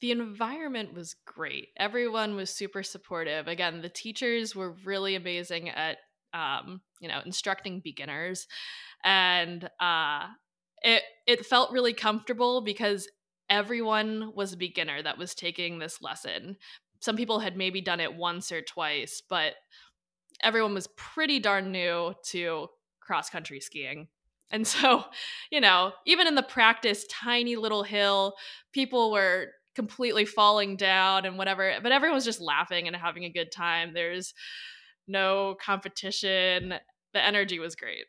the 0.00 0.10
environment 0.10 0.92
was 0.92 1.16
great. 1.24 1.68
Everyone 1.78 2.36
was 2.36 2.50
super 2.50 2.82
supportive. 2.82 3.48
Again, 3.48 3.80
the 3.80 3.88
teachers 3.88 4.54
were 4.54 4.74
really 4.84 5.14
amazing 5.14 5.70
at 5.70 5.96
um, 6.34 6.82
you 7.00 7.08
know, 7.08 7.20
instructing 7.24 7.80
beginners. 7.80 8.46
And 9.02 9.68
uh 9.80 10.26
it 10.82 11.02
it 11.26 11.46
felt 11.46 11.72
really 11.72 11.94
comfortable 11.94 12.60
because 12.60 13.08
everyone 13.48 14.32
was 14.34 14.52
a 14.52 14.58
beginner 14.58 15.02
that 15.02 15.16
was 15.16 15.34
taking 15.34 15.78
this 15.78 16.02
lesson. 16.02 16.56
Some 17.04 17.16
people 17.16 17.38
had 17.38 17.54
maybe 17.54 17.82
done 17.82 18.00
it 18.00 18.14
once 18.14 18.50
or 18.50 18.62
twice, 18.62 19.22
but 19.28 19.52
everyone 20.42 20.72
was 20.72 20.86
pretty 20.96 21.38
darn 21.38 21.70
new 21.70 22.14
to 22.28 22.68
cross 23.00 23.28
country 23.28 23.60
skiing. 23.60 24.08
And 24.50 24.66
so, 24.66 25.04
you 25.50 25.60
know, 25.60 25.92
even 26.06 26.26
in 26.26 26.34
the 26.34 26.42
practice 26.42 27.04
tiny 27.10 27.56
little 27.56 27.82
hill, 27.82 28.36
people 28.72 29.12
were 29.12 29.48
completely 29.74 30.24
falling 30.24 30.76
down 30.76 31.26
and 31.26 31.36
whatever 31.36 31.74
but 31.82 31.90
everyone 31.90 32.14
was 32.14 32.24
just 32.24 32.40
laughing 32.40 32.86
and 32.86 32.96
having 32.96 33.24
a 33.24 33.30
good 33.30 33.52
time. 33.52 33.92
There's 33.92 34.32
no 35.06 35.56
competition. 35.60 36.72
The 37.12 37.22
energy 37.22 37.58
was 37.58 37.74
great. 37.74 38.06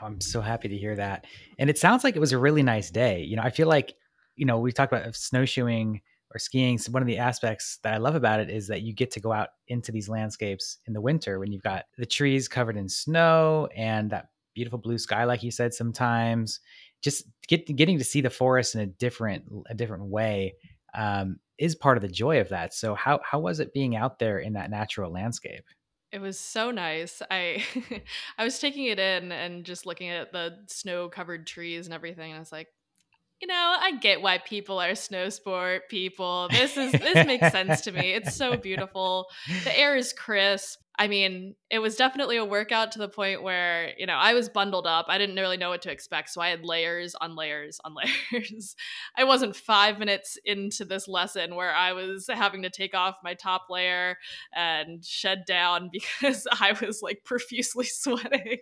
Oh, 0.00 0.06
i'm 0.06 0.22
so 0.22 0.40
happy 0.40 0.68
to 0.68 0.76
hear 0.76 0.96
that. 0.96 1.26
And 1.58 1.68
it 1.68 1.76
sounds 1.76 2.02
like 2.02 2.16
it 2.16 2.20
was 2.20 2.32
a 2.32 2.38
really 2.38 2.62
nice 2.62 2.90
day. 2.90 3.20
You 3.24 3.36
know 3.36 3.42
i 3.42 3.50
feel 3.50 3.68
like 3.68 3.94
you 4.36 4.46
know 4.46 4.58
we 4.58 4.72
talked 4.72 4.90
about 4.90 5.14
snowshoeing 5.14 6.00
or 6.34 6.38
skiing 6.38 6.78
so 6.78 6.90
one 6.90 7.02
of 7.02 7.06
the 7.06 7.18
aspects 7.18 7.78
that 7.82 7.94
i 7.94 7.98
love 7.98 8.14
about 8.14 8.40
it 8.40 8.50
is 8.50 8.66
that 8.66 8.82
you 8.82 8.92
get 8.92 9.10
to 9.10 9.20
go 9.20 9.32
out 9.32 9.50
into 9.68 9.92
these 9.92 10.08
landscapes 10.08 10.78
in 10.86 10.92
the 10.92 11.00
winter 11.00 11.38
when 11.38 11.52
you've 11.52 11.62
got 11.62 11.84
the 11.98 12.06
trees 12.06 12.48
covered 12.48 12.76
in 12.76 12.88
snow 12.88 13.68
and 13.76 14.10
that 14.10 14.28
beautiful 14.54 14.78
blue 14.78 14.98
sky 14.98 15.24
like 15.24 15.42
you 15.42 15.50
said 15.50 15.72
sometimes 15.72 16.60
just 17.02 17.24
get, 17.48 17.66
getting 17.76 17.98
to 17.98 18.04
see 18.04 18.20
the 18.20 18.30
forest 18.30 18.74
in 18.74 18.80
a 18.80 18.86
different 18.86 19.44
a 19.68 19.74
different 19.74 20.04
way 20.04 20.54
um, 20.94 21.38
is 21.58 21.74
part 21.74 21.96
of 21.96 22.02
the 22.02 22.08
joy 22.08 22.40
of 22.40 22.48
that. 22.50 22.74
So 22.74 22.94
how 22.94 23.20
how 23.24 23.40
was 23.40 23.60
it 23.60 23.72
being 23.72 23.96
out 23.96 24.18
there 24.18 24.38
in 24.38 24.54
that 24.54 24.70
natural 24.70 25.12
landscape? 25.12 25.64
It 26.10 26.20
was 26.20 26.38
so 26.38 26.70
nice. 26.70 27.22
I 27.30 27.64
I 28.38 28.44
was 28.44 28.58
taking 28.58 28.86
it 28.86 28.98
in 28.98 29.32
and 29.32 29.64
just 29.64 29.86
looking 29.86 30.10
at 30.10 30.32
the 30.32 30.58
snow 30.68 31.08
covered 31.08 31.46
trees 31.46 31.86
and 31.86 31.94
everything, 31.94 32.30
and 32.30 32.36
I 32.36 32.40
was 32.40 32.52
like, 32.52 32.68
you 33.42 33.48
know, 33.48 33.76
I 33.80 33.96
get 33.96 34.22
why 34.22 34.38
people 34.38 34.80
are 34.80 34.94
snow 34.94 35.28
sport 35.28 35.88
people. 35.88 36.46
This 36.48 36.76
is 36.76 36.92
this 36.92 37.26
makes 37.26 37.50
sense 37.50 37.80
to 37.82 37.92
me. 37.92 38.12
It's 38.12 38.36
so 38.36 38.56
beautiful. 38.68 39.26
The 39.64 39.76
air 39.76 39.96
is 39.96 40.12
crisp. 40.12 40.78
I 40.98 41.08
mean, 41.08 41.54
it 41.70 41.78
was 41.78 41.96
definitely 41.96 42.36
a 42.36 42.44
workout 42.44 42.92
to 42.92 42.98
the 42.98 43.08
point 43.08 43.42
where, 43.42 43.92
you 43.96 44.04
know, 44.04 44.16
I 44.16 44.34
was 44.34 44.50
bundled 44.50 44.86
up. 44.86 45.06
I 45.08 45.16
didn't 45.16 45.36
really 45.36 45.56
know 45.56 45.70
what 45.70 45.80
to 45.82 45.90
expect. 45.90 46.28
So 46.28 46.42
I 46.42 46.50
had 46.50 46.64
layers 46.64 47.14
on 47.14 47.34
layers 47.34 47.80
on 47.82 47.94
layers. 48.32 48.76
I 49.16 49.24
wasn't 49.24 49.56
five 49.56 49.98
minutes 49.98 50.36
into 50.44 50.84
this 50.84 51.08
lesson 51.08 51.54
where 51.54 51.74
I 51.74 51.94
was 51.94 52.26
having 52.28 52.62
to 52.62 52.70
take 52.70 52.94
off 52.94 53.16
my 53.24 53.32
top 53.32 53.68
layer 53.70 54.18
and 54.54 55.02
shed 55.02 55.44
down 55.46 55.88
because 56.20 56.46
I 56.52 56.76
was 56.80 57.00
like 57.02 57.22
profusely 57.24 57.84
sweating. 57.86 58.58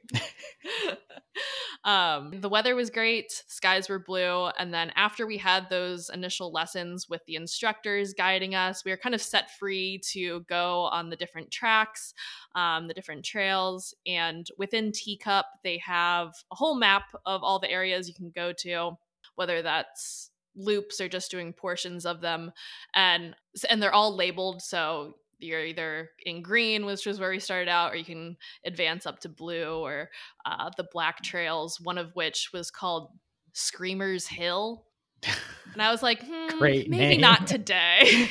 um, 1.85 2.31
the 2.41 2.49
weather 2.49 2.77
was 2.77 2.91
great, 2.91 3.43
skies 3.49 3.89
were 3.89 3.99
blue. 3.99 4.47
And 4.57 4.73
then 4.73 4.93
after 4.95 5.27
we 5.27 5.37
had 5.37 5.69
those 5.69 6.11
initial 6.11 6.53
lessons 6.53 7.09
with 7.09 7.23
the 7.27 7.35
instructors 7.35 8.15
guiding 8.15 8.55
us, 8.55 8.85
we 8.85 8.93
were 8.93 8.97
kind 8.97 9.17
of 9.17 9.21
set 9.21 9.51
free 9.59 10.01
to 10.13 10.41
go 10.49 10.83
on 10.93 11.11
the 11.11 11.17
different 11.17 11.51
tracks 11.51 12.15
um, 12.55 12.89
the 12.89 12.95
different 12.95 13.25
trails. 13.25 13.95
And 14.07 14.47
within 14.59 14.93
Teacup, 14.93 15.47
they 15.63 15.79
have 15.79 16.35
a 16.51 16.55
whole 16.55 16.77
map 16.77 17.05
of 17.27 17.43
all 17.43 17.59
the 17.59 17.71
areas 17.71 18.09
you 18.09 18.15
can 18.15 18.31
go 18.31 18.53
to, 18.61 18.93
whether 19.35 19.63
that's 19.63 20.31
loops 20.57 21.01
or 21.01 21.09
just 21.09 21.31
doing 21.31 21.53
portions 21.53 22.05
of 22.05 22.21
them. 22.21 22.53
And 22.95 23.35
and 23.69 23.83
they're 23.83 23.95
all 23.95 24.15
labeled 24.15 24.63
so 24.63 25.15
you're 25.43 25.65
either 25.65 26.11
in 26.25 26.43
green, 26.43 26.85
which 26.85 27.07
was 27.07 27.19
where 27.19 27.31
we 27.31 27.39
started 27.39 27.69
out, 27.69 27.93
or 27.93 27.97
you 27.97 28.05
can 28.05 28.37
advance 28.65 29.07
up 29.07 29.21
to 29.21 29.29
blue 29.29 29.79
or 29.81 30.11
uh, 30.45 30.71
the 30.77 30.87
black 30.93 31.23
trails, 31.23 31.81
one 31.81 31.99
of 31.99 32.15
which 32.15 32.51
was 32.53 32.71
called 32.71 33.09
Screamers 33.53 34.27
Hill. 34.27 34.85
And 35.73 35.81
I 35.81 35.93
was 35.93 36.03
like, 36.03 36.21
hmm, 36.27 36.59
Great 36.59 36.91
maybe 36.91 37.11
name. 37.11 37.21
not 37.21 37.47
today. 37.47 38.29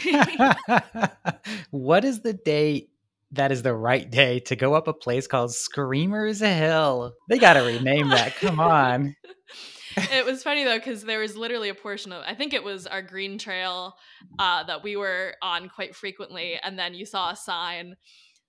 what 1.72 2.04
is 2.04 2.20
the 2.20 2.34
date 2.34 2.90
that 3.32 3.52
is 3.52 3.62
the 3.62 3.74
right 3.74 4.10
day 4.10 4.40
to 4.42 4.56
go 4.56 4.74
up 4.74 4.88
a 4.88 4.94
place 4.94 5.28
called 5.28 5.54
Screamers 5.54 6.40
Hill. 6.40 7.14
They 7.28 7.38
got 7.38 7.54
to 7.54 7.62
rename 7.62 8.10
that. 8.10 8.36
Come 8.36 8.60
on. 8.60 9.16
it 9.98 10.26
was 10.26 10.44
funny 10.44 10.64
though 10.64 10.78
because 10.78 11.04
there 11.04 11.20
was 11.20 11.36
literally 11.36 11.70
a 11.70 11.76
portion 11.76 12.12
of 12.12 12.24
I 12.26 12.36
think 12.36 12.54
it 12.54 12.64
was 12.64 12.88
our 12.88 13.02
green 13.02 13.38
trail 13.38 13.96
uh, 14.38 14.64
that 14.64 14.84
we 14.84 14.96
were 14.96 15.36
on 15.42 15.70
quite 15.70 15.96
frequently, 15.96 16.56
and 16.62 16.78
then 16.78 16.94
you 16.94 17.06
saw 17.06 17.32
a 17.32 17.36
sign 17.36 17.96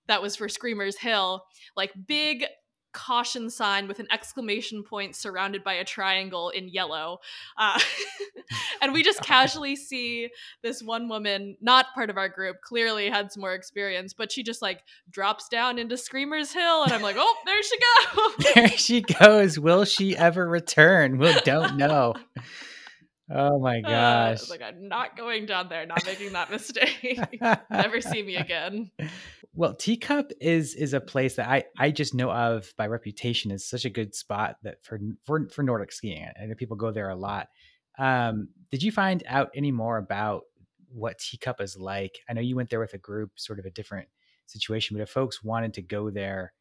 that 0.07 0.21
was 0.21 0.35
for 0.35 0.49
Screamers 0.49 0.97
Hill, 0.97 1.43
like 1.75 1.91
big 2.07 2.45
caution 2.93 3.49
sign 3.49 3.87
with 3.87 3.99
an 3.99 4.07
exclamation 4.11 4.83
point 4.83 5.15
surrounded 5.15 5.63
by 5.63 5.73
a 5.73 5.83
triangle 5.83 6.49
in 6.49 6.67
yellow. 6.67 7.19
Uh, 7.57 7.79
and 8.81 8.93
we 8.93 9.03
just 9.03 9.21
casually 9.23 9.75
see 9.75 10.29
this 10.61 10.81
one 10.81 11.07
woman, 11.07 11.57
not 11.61 11.87
part 11.93 12.09
of 12.09 12.17
our 12.17 12.29
group, 12.29 12.61
clearly 12.61 13.09
had 13.09 13.31
some 13.31 13.41
more 13.41 13.53
experience, 13.53 14.13
but 14.13 14.31
she 14.31 14.43
just 14.43 14.61
like 14.61 14.83
drops 15.09 15.47
down 15.49 15.77
into 15.77 15.97
Screamers 15.97 16.51
Hill. 16.51 16.83
And 16.83 16.93
I'm 16.93 17.01
like, 17.01 17.17
oh, 17.17 17.35
there 17.45 17.63
she 17.63 17.77
goes. 17.79 18.53
there 18.53 18.67
she 18.69 19.01
goes. 19.01 19.59
Will 19.59 19.85
she 19.85 20.15
ever 20.15 20.47
return? 20.47 21.17
We 21.17 21.33
don't 21.41 21.77
know. 21.77 22.15
Oh 23.33 23.59
my 23.59 23.79
uh, 23.79 23.89
gosh. 23.89 24.43
Uh, 24.43 24.45
like, 24.49 24.61
I'm 24.61 24.87
not 24.87 25.15
going 25.15 25.45
down 25.45 25.69
there, 25.69 25.85
not 25.85 26.05
making 26.05 26.33
that 26.33 26.51
mistake. 26.51 27.19
Never 27.69 28.01
see 28.01 28.21
me 28.23 28.35
again. 28.35 28.91
Well, 29.53 29.73
Teacup 29.73 30.31
is 30.39 30.75
is 30.75 30.93
a 30.93 31.01
place 31.01 31.35
that 31.35 31.49
I 31.49 31.63
I 31.77 31.91
just 31.91 32.13
know 32.13 32.31
of 32.31 32.73
by 32.77 32.87
reputation 32.87 33.51
is 33.51 33.67
such 33.67 33.85
a 33.85 33.89
good 33.89 34.15
spot 34.15 34.55
that 34.63 34.83
for 34.83 34.99
for 35.25 35.47
for 35.49 35.63
Nordic 35.63 35.91
skiing. 35.91 36.29
I 36.41 36.45
know 36.45 36.55
people 36.55 36.77
go 36.77 36.91
there 36.91 37.09
a 37.09 37.15
lot. 37.15 37.47
Um, 37.97 38.49
did 38.71 38.81
you 38.83 38.91
find 38.91 39.23
out 39.27 39.49
any 39.55 39.71
more 39.71 39.97
about 39.97 40.43
what 40.89 41.19
Teacup 41.19 41.61
is 41.61 41.77
like? 41.77 42.19
I 42.29 42.33
know 42.33 42.41
you 42.41 42.55
went 42.55 42.69
there 42.69 42.79
with 42.79 42.93
a 42.93 42.97
group, 42.97 43.31
sort 43.35 43.59
of 43.59 43.65
a 43.65 43.71
different 43.71 44.07
situation, 44.45 44.97
but 44.97 45.03
if 45.03 45.09
folks 45.09 45.43
wanted 45.43 45.73
to 45.75 45.81
go 45.81 46.09
there 46.09 46.53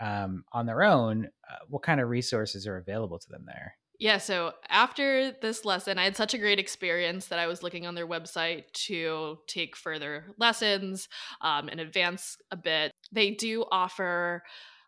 um, 0.00 0.44
on 0.52 0.66
their 0.66 0.82
own, 0.82 1.28
uh, 1.48 1.56
what 1.68 1.82
kind 1.82 2.00
of 2.00 2.08
resources 2.08 2.66
are 2.66 2.76
available 2.76 3.18
to 3.18 3.28
them 3.28 3.44
there? 3.46 3.76
Yeah, 4.04 4.18
so 4.18 4.52
after 4.68 5.32
this 5.32 5.64
lesson, 5.64 5.98
I 5.98 6.04
had 6.04 6.14
such 6.14 6.34
a 6.34 6.38
great 6.38 6.58
experience 6.58 7.28
that 7.28 7.38
I 7.38 7.46
was 7.46 7.62
looking 7.62 7.86
on 7.86 7.94
their 7.94 8.06
website 8.06 8.70
to 8.86 9.38
take 9.46 9.76
further 9.76 10.26
lessons 10.36 11.08
um, 11.40 11.70
and 11.70 11.80
advance 11.80 12.36
a 12.50 12.56
bit. 12.58 12.92
They 13.12 13.30
do 13.30 13.64
offer 13.72 14.42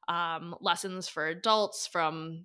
um, 0.07 0.55
lessons 0.61 1.09
for 1.09 1.29
adults 1.29 1.87
from 1.87 2.45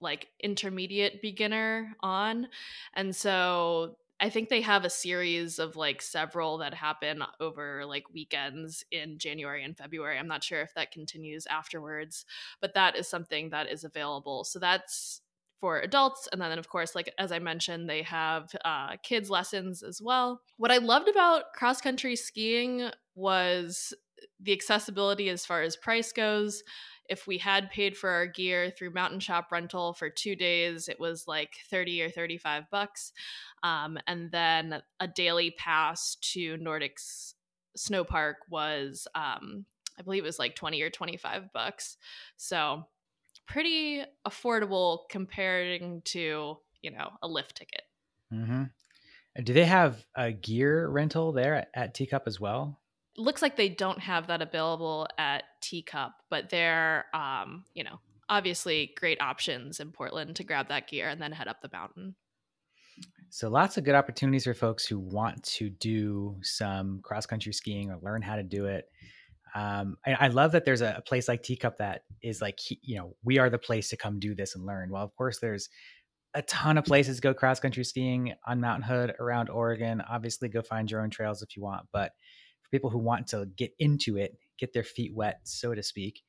like 0.00 0.26
intermediate 0.42 1.22
beginner 1.22 1.94
on. 2.00 2.48
And 2.94 3.14
so 3.14 3.94
I 4.18 4.30
think 4.30 4.48
they 4.48 4.62
have 4.62 4.84
a 4.84 4.90
series 4.90 5.60
of 5.60 5.76
like 5.76 6.02
several 6.02 6.58
that 6.58 6.74
happen 6.74 7.22
over 7.38 7.86
like 7.86 8.12
weekends 8.12 8.84
in 8.90 9.16
January 9.16 9.62
and 9.62 9.76
February. 9.76 10.18
I'm 10.18 10.26
not 10.26 10.42
sure 10.42 10.60
if 10.60 10.74
that 10.74 10.90
continues 10.90 11.46
afterwards, 11.46 12.24
but 12.60 12.74
that 12.74 12.96
is 12.96 13.06
something 13.06 13.50
that 13.50 13.70
is 13.70 13.84
available. 13.84 14.42
So 14.42 14.58
that's 14.58 15.20
for 15.60 15.78
adults. 15.80 16.28
And 16.32 16.40
then, 16.40 16.58
of 16.58 16.68
course, 16.68 16.94
like 16.94 17.12
as 17.18 17.30
I 17.30 17.38
mentioned, 17.38 17.88
they 17.88 18.02
have 18.02 18.50
uh, 18.64 18.96
kids' 19.02 19.30
lessons 19.30 19.82
as 19.82 20.00
well. 20.02 20.40
What 20.56 20.72
I 20.72 20.78
loved 20.78 21.08
about 21.08 21.52
cross 21.54 21.80
country 21.80 22.16
skiing 22.16 22.90
was 23.14 23.94
the 24.40 24.52
accessibility 24.52 25.28
as 25.28 25.44
far 25.44 25.62
as 25.62 25.76
price 25.76 26.12
goes. 26.12 26.62
If 27.08 27.26
we 27.26 27.38
had 27.38 27.70
paid 27.70 27.96
for 27.96 28.08
our 28.08 28.26
gear 28.26 28.70
through 28.70 28.94
Mountain 28.94 29.20
Shop 29.20 29.48
rental 29.50 29.92
for 29.92 30.08
two 30.08 30.36
days, 30.36 30.88
it 30.88 30.98
was 30.98 31.26
like 31.26 31.54
30 31.68 32.02
or 32.02 32.10
35 32.10 32.70
bucks. 32.70 33.12
Um, 33.62 33.98
and 34.06 34.30
then 34.30 34.80
a 35.00 35.08
daily 35.08 35.50
pass 35.50 36.16
to 36.32 36.56
Nordic's 36.56 37.34
snow 37.76 38.04
park 38.04 38.36
was, 38.48 39.08
um, 39.14 39.66
I 39.98 40.02
believe 40.02 40.22
it 40.22 40.26
was 40.26 40.38
like 40.38 40.54
20 40.54 40.80
or 40.82 40.90
25 40.90 41.52
bucks. 41.52 41.96
So 42.36 42.86
pretty 43.46 44.04
affordable 44.26 45.00
comparing 45.08 46.02
to, 46.06 46.58
you 46.82 46.90
know, 46.90 47.10
a 47.22 47.28
lift 47.28 47.56
ticket. 47.56 47.82
Mm-hmm. 48.32 48.64
Do 49.42 49.52
they 49.52 49.64
have 49.64 50.04
a 50.16 50.32
gear 50.32 50.88
rental 50.88 51.32
there 51.32 51.54
at, 51.54 51.68
at 51.74 51.94
Teacup 51.94 52.24
as 52.26 52.40
well? 52.40 52.80
looks 53.16 53.42
like 53.42 53.56
they 53.56 53.68
don't 53.68 54.00
have 54.00 54.28
that 54.28 54.42
available 54.42 55.06
at 55.18 55.44
Teacup, 55.60 56.12
but 56.28 56.50
they're, 56.50 57.06
um, 57.14 57.64
you 57.74 57.84
know, 57.84 58.00
obviously 58.28 58.92
great 58.96 59.20
options 59.20 59.80
in 59.80 59.92
Portland 59.92 60.36
to 60.36 60.44
grab 60.44 60.68
that 60.68 60.88
gear 60.88 61.08
and 61.08 61.20
then 61.20 61.32
head 61.32 61.48
up 61.48 61.60
the 61.60 61.70
mountain. 61.72 62.14
So 63.28 63.48
lots 63.48 63.76
of 63.76 63.84
good 63.84 63.94
opportunities 63.94 64.44
for 64.44 64.54
folks 64.54 64.84
who 64.84 64.98
want 64.98 65.42
to 65.44 65.70
do 65.70 66.36
some 66.42 67.00
cross 67.02 67.26
country 67.26 67.52
skiing 67.52 67.90
or 67.90 67.98
learn 68.02 68.22
how 68.22 68.36
to 68.36 68.42
do 68.42 68.66
it. 68.66 68.90
Um, 69.54 69.96
I, 70.06 70.12
I, 70.12 70.28
love 70.28 70.52
that 70.52 70.64
there's 70.64 70.80
a, 70.80 70.96
a, 70.98 71.02
place 71.02 71.26
like 71.26 71.42
Teacup 71.42 71.78
that 71.78 72.02
is 72.22 72.40
like, 72.40 72.58
you 72.68 72.96
know, 72.96 73.16
we 73.24 73.38
are 73.38 73.50
the 73.50 73.58
place 73.58 73.88
to 73.90 73.96
come 73.96 74.20
do 74.20 74.34
this 74.34 74.54
and 74.54 74.64
learn. 74.64 74.90
Well, 74.90 75.02
of 75.02 75.14
course, 75.16 75.38
there's 75.40 75.68
a 76.34 76.42
ton 76.42 76.78
of 76.78 76.84
places 76.84 77.16
to 77.16 77.22
go 77.22 77.34
cross 77.34 77.58
country 77.58 77.84
skiing 77.84 78.34
on 78.46 78.60
Mountain 78.60 78.84
Hood 78.88 79.14
around 79.18 79.50
Oregon. 79.50 80.02
Obviously, 80.08 80.48
go 80.48 80.62
find 80.62 80.90
your 80.90 81.02
own 81.02 81.10
trails 81.10 81.42
if 81.42 81.56
you 81.56 81.62
want, 81.62 81.86
but 81.92 82.12
for 82.62 82.70
people 82.70 82.90
who 82.90 82.98
want 82.98 83.26
to 83.28 83.46
get 83.56 83.72
into 83.78 84.16
it, 84.16 84.36
get 84.58 84.72
their 84.72 84.84
feet 84.84 85.12
wet, 85.14 85.40
so 85.44 85.74
to 85.74 85.82
speak. 85.82 86.22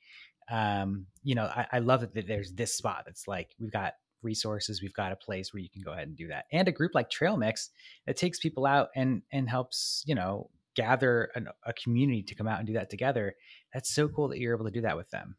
Um, 0.50 1.06
you 1.24 1.36
know, 1.36 1.46
I, 1.46 1.68
I 1.74 1.80
love 1.80 2.02
that 2.02 2.28
there's 2.28 2.54
this 2.54 2.76
spot 2.76 3.04
that's 3.06 3.28
like 3.28 3.52
we've 3.60 3.72
got 3.72 3.94
resources, 4.24 4.82
we've 4.82 4.94
got 4.94 5.12
a 5.12 5.16
place 5.16 5.54
where 5.54 5.62
you 5.62 5.70
can 5.70 5.82
go 5.84 5.92
ahead 5.92 6.08
and 6.08 6.18
do 6.18 6.28
that, 6.28 6.46
and 6.52 6.68
a 6.68 6.72
group 6.72 6.92
like 6.96 7.10
Trail 7.10 7.38
Mixed 7.38 7.72
that 8.08 8.18
takes 8.18 8.40
people 8.40 8.66
out 8.66 8.90
and 8.96 9.22
and 9.32 9.50
helps 9.50 10.04
you 10.06 10.16
know 10.16 10.50
gather 10.76 11.30
an, 11.36 11.48
a 11.66 11.74
community 11.74 12.24
to 12.24 12.36
come 12.36 12.48
out 12.48 12.60
and 12.60 12.68
do 12.68 12.74
that 12.74 12.90
together. 12.90 13.34
That's 13.74 13.94
so 13.94 14.08
cool 14.08 14.30
that 14.30 14.40
you're 14.40 14.56
able 14.56 14.66
to 14.66 14.72
do 14.72 14.82
that 14.82 14.98
with 14.98 15.10
them. 15.10 15.36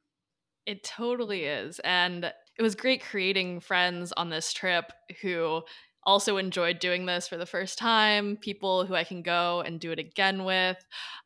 It 0.66 0.84
totally 0.84 1.44
is, 1.44 1.80
and 1.80 2.24
it 2.24 2.62
was 2.62 2.74
great 2.74 3.02
creating 3.02 3.60
friends 3.60 4.12
on 4.12 4.30
this 4.30 4.52
trip 4.52 4.92
who 5.20 5.62
also 6.04 6.36
enjoyed 6.36 6.78
doing 6.78 7.06
this 7.06 7.28
for 7.28 7.36
the 7.36 7.46
first 7.46 7.78
time, 7.78 8.36
people 8.36 8.84
who 8.86 8.94
I 8.94 9.04
can 9.04 9.22
go 9.22 9.60
and 9.60 9.80
do 9.80 9.92
it 9.92 9.98
again 9.98 10.44
with. 10.44 10.76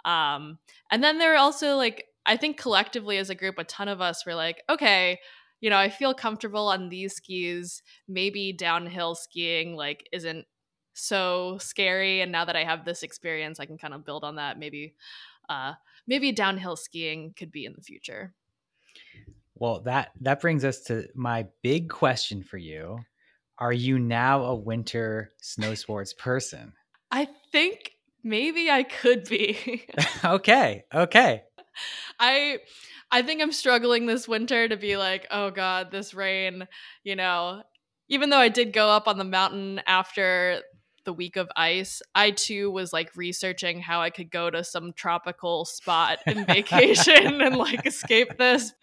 Um, 0.04 0.58
and 0.90 1.02
then 1.02 1.18
there 1.18 1.34
are 1.34 1.38
also 1.38 1.76
like, 1.76 2.04
I 2.26 2.36
think 2.36 2.58
collectively 2.58 3.18
as 3.18 3.30
a 3.30 3.34
group, 3.34 3.58
a 3.58 3.64
ton 3.64 3.88
of 3.88 4.00
us 4.00 4.26
were 4.26 4.34
like, 4.34 4.62
okay, 4.68 5.18
you 5.60 5.70
know, 5.70 5.78
I 5.78 5.88
feel 5.88 6.12
comfortable 6.12 6.68
on 6.68 6.88
these 6.88 7.14
skis. 7.14 7.82
Maybe 8.06 8.52
downhill 8.52 9.14
skiing 9.14 9.74
like 9.74 10.06
isn't 10.12 10.46
so 10.96 11.58
scary. 11.58 12.20
And 12.20 12.32
now 12.32 12.44
that 12.44 12.56
I 12.56 12.64
have 12.64 12.84
this 12.84 13.02
experience, 13.02 13.60
I 13.60 13.66
can 13.66 13.78
kind 13.78 13.94
of 13.94 14.04
build 14.04 14.24
on 14.24 14.36
that. 14.36 14.58
Maybe, 14.58 14.94
uh, 15.48 15.74
maybe 16.06 16.32
downhill 16.32 16.76
skiing 16.76 17.34
could 17.36 17.50
be 17.50 17.64
in 17.64 17.74
the 17.74 17.82
future. 17.82 18.34
Well, 19.54 19.80
that 19.80 20.12
that 20.20 20.40
brings 20.40 20.64
us 20.64 20.82
to 20.82 21.08
my 21.14 21.46
big 21.62 21.88
question 21.88 22.42
for 22.42 22.58
you 22.58 22.98
are 23.58 23.72
you 23.72 23.98
now 23.98 24.44
a 24.44 24.54
winter 24.54 25.32
snow 25.40 25.74
sports 25.74 26.12
person? 26.12 26.74
I 27.10 27.26
think 27.52 27.92
maybe 28.22 28.70
I 28.70 28.82
could 28.82 29.24
be. 29.28 29.86
okay. 30.24 30.84
Okay. 30.92 31.42
I 32.18 32.60
I 33.10 33.22
think 33.22 33.40
I'm 33.40 33.52
struggling 33.52 34.06
this 34.06 34.28
winter 34.28 34.68
to 34.68 34.76
be 34.76 34.96
like, 34.96 35.26
"Oh 35.30 35.50
god, 35.50 35.90
this 35.90 36.14
rain, 36.14 36.66
you 37.04 37.16
know, 37.16 37.62
even 38.08 38.30
though 38.30 38.38
I 38.38 38.48
did 38.48 38.72
go 38.72 38.88
up 38.88 39.08
on 39.08 39.18
the 39.18 39.24
mountain 39.24 39.80
after 39.86 40.62
the 41.06 41.14
week 41.14 41.36
of 41.36 41.48
ice, 41.56 42.02
I 42.14 42.32
too 42.32 42.70
was 42.70 42.92
like 42.92 43.16
researching 43.16 43.80
how 43.80 44.02
I 44.02 44.10
could 44.10 44.30
go 44.30 44.50
to 44.50 44.62
some 44.62 44.92
tropical 44.92 45.64
spot 45.64 46.18
in 46.26 46.44
vacation 46.44 47.40
and 47.40 47.56
like 47.56 47.86
escape 47.86 48.36
this. 48.36 48.72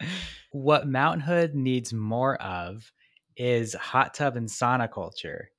What 0.50 0.86
Mount 0.86 1.22
Hood 1.22 1.56
needs 1.56 1.92
more 1.92 2.40
of 2.40 2.92
is 3.36 3.74
hot 3.74 4.14
tub 4.14 4.36
and 4.36 4.48
sauna 4.48 4.88
culture. 4.88 5.50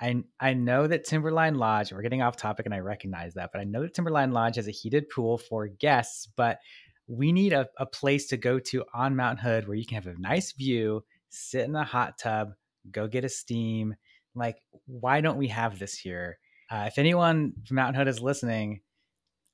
I 0.00 0.22
I 0.40 0.54
know 0.54 0.86
that 0.86 1.04
Timberline 1.04 1.56
Lodge, 1.56 1.92
we're 1.92 2.00
getting 2.00 2.22
off 2.22 2.34
topic 2.34 2.64
and 2.64 2.74
I 2.74 2.78
recognize 2.78 3.34
that, 3.34 3.50
but 3.52 3.60
I 3.60 3.64
know 3.64 3.82
that 3.82 3.92
Timberline 3.92 4.32
Lodge 4.32 4.56
has 4.56 4.66
a 4.66 4.70
heated 4.70 5.10
pool 5.10 5.36
for 5.36 5.66
guests, 5.66 6.26
but 6.36 6.58
we 7.06 7.32
need 7.32 7.52
a, 7.52 7.68
a 7.78 7.84
place 7.84 8.26
to 8.28 8.38
go 8.38 8.58
to 8.58 8.84
on 8.94 9.14
Mount 9.14 9.40
Hood 9.40 9.68
where 9.68 9.76
you 9.76 9.84
can 9.84 9.96
have 9.96 10.06
a 10.06 10.18
nice 10.18 10.52
view, 10.52 11.04
sit 11.28 11.66
in 11.66 11.74
a 11.74 11.84
hot 11.84 12.16
tub, 12.18 12.52
go 12.90 13.08
get 13.08 13.24
a 13.24 13.28
steam. 13.28 13.94
Like, 14.38 14.56
why 14.86 15.20
don't 15.20 15.38
we 15.38 15.48
have 15.48 15.78
this 15.78 15.94
here? 15.94 16.38
Uh, 16.70 16.84
if 16.86 16.98
anyone 16.98 17.52
from 17.66 17.76
Mountain 17.76 17.94
Hood 17.94 18.08
is 18.08 18.20
listening, 18.20 18.80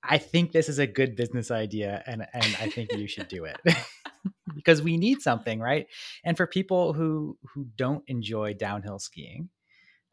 I 0.02 0.18
think 0.18 0.52
this 0.52 0.68
is 0.68 0.78
a 0.78 0.86
good 0.86 1.16
business 1.16 1.50
idea 1.50 2.02
and, 2.06 2.26
and 2.32 2.56
I 2.60 2.68
think 2.68 2.92
you 2.92 3.06
should 3.08 3.28
do 3.28 3.44
it. 3.44 3.56
because 4.54 4.82
we 4.82 4.96
need 4.96 5.22
something, 5.22 5.60
right? 5.60 5.86
And 6.24 6.36
for 6.36 6.46
people 6.46 6.92
who 6.92 7.38
who 7.52 7.66
don't 7.76 8.04
enjoy 8.06 8.54
downhill 8.54 8.98
skiing, 8.98 9.48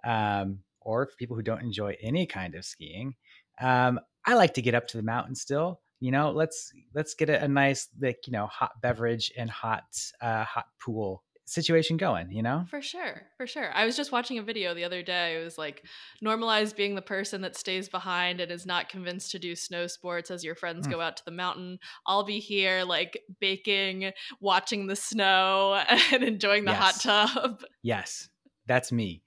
um, 0.06 0.60
or 0.80 1.08
for 1.08 1.16
people 1.18 1.36
who 1.36 1.44
don't 1.44 1.62
enjoy 1.62 1.96
any 2.02 2.26
kind 2.26 2.56
of 2.56 2.66
skiing, 2.66 3.16
um, 3.60 4.00
I 4.26 4.36
like 4.36 4.54
to 4.56 4.62
get 4.62 4.76
up 4.76 4.88
to 4.88 4.98
the 4.98 5.04
mountain 5.04 5.36
still. 5.36 5.82
You 6.00 6.12
know, 6.12 6.32
let's 6.32 6.72
let's 6.94 7.14
get 7.14 7.30
a, 7.30 7.44
a 7.44 7.48
nice 7.48 7.88
like 8.00 8.28
you 8.28 8.34
know 8.34 8.48
hot 8.48 8.82
beverage 8.82 9.32
and 9.38 9.50
hot 9.50 9.84
uh, 10.22 10.44
hot 10.44 10.66
pool 10.84 11.24
situation 11.46 11.98
going, 11.98 12.32
you 12.32 12.42
know? 12.42 12.66
For 12.70 12.82
sure. 12.82 13.24
For 13.38 13.46
sure. 13.46 13.72
I 13.74 13.86
was 13.86 13.96
just 13.96 14.12
watching 14.12 14.38
a 14.38 14.44
video 14.44 14.74
the 14.74 14.84
other 14.84 15.04
day. 15.04 15.40
It 15.40 15.44
was 15.44 15.58
like 15.58 15.84
normalize 16.24 16.76
being 16.76 16.96
the 16.96 17.02
person 17.02 17.42
that 17.42 17.58
stays 17.58 17.90
behind 17.90 18.40
and 18.40 18.52
is 18.52 18.66
not 18.66 18.90
convinced 18.90 19.32
to 19.32 19.40
do 19.40 19.56
snow 19.56 19.88
sports 19.88 20.32
as 20.32 20.44
your 20.44 20.56
friends 20.56 20.88
mm. 20.88 20.92
go 20.92 21.02
out 21.02 21.18
to 21.18 21.26
the 21.26 21.32
mountain. 21.32 21.80
I'll 22.06 22.24
be 22.24 22.40
here 22.40 22.84
like 22.84 23.22
baking, 23.40 24.12
watching 24.40 24.88
the 24.88 24.96
snow 24.96 25.82
and 26.12 26.24
enjoying 26.24 26.66
the 26.66 26.72
yes. 26.72 27.04
hot 27.04 27.28
tub. 27.34 27.64
Yes. 27.84 28.30
That's 28.68 28.92
me. 28.92 29.24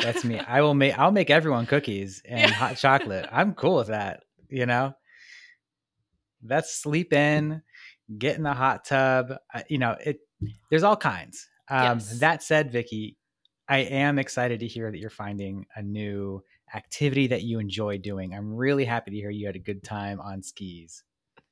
That's 0.00 0.24
me. 0.24 0.38
I 0.38 0.62
will 0.62 0.74
make 0.74 0.98
I'll 0.98 1.10
make 1.10 1.30
everyone 1.30 1.66
cookies 1.66 2.22
and 2.24 2.50
yeah. 2.50 2.56
hot 2.56 2.76
chocolate. 2.76 3.28
I'm 3.30 3.54
cool 3.54 3.76
with 3.76 3.88
that, 3.88 4.22
you 4.48 4.66
know? 4.66 4.94
Let's 6.42 6.80
sleep 6.80 7.12
in, 7.12 7.62
get 8.16 8.36
in 8.36 8.44
the 8.44 8.54
hot 8.54 8.84
tub. 8.84 9.34
you 9.68 9.78
know, 9.78 9.96
it 10.04 10.20
there's 10.70 10.82
all 10.82 10.96
kinds. 10.96 11.48
Um, 11.68 11.98
yes. 11.98 12.18
That 12.20 12.42
said, 12.42 12.72
Vickie, 12.72 13.16
I 13.68 13.78
am 13.78 14.18
excited 14.18 14.60
to 14.60 14.66
hear 14.66 14.90
that 14.90 14.98
you're 14.98 15.10
finding 15.10 15.66
a 15.76 15.82
new 15.82 16.42
activity 16.74 17.28
that 17.28 17.42
you 17.42 17.58
enjoy 17.58 17.98
doing. 17.98 18.34
I'm 18.34 18.54
really 18.54 18.84
happy 18.84 19.10
to 19.10 19.16
hear 19.16 19.30
you 19.30 19.46
had 19.46 19.56
a 19.56 19.60
good 19.60 19.82
time 19.82 20.20
on 20.20 20.42
skis. 20.42 21.04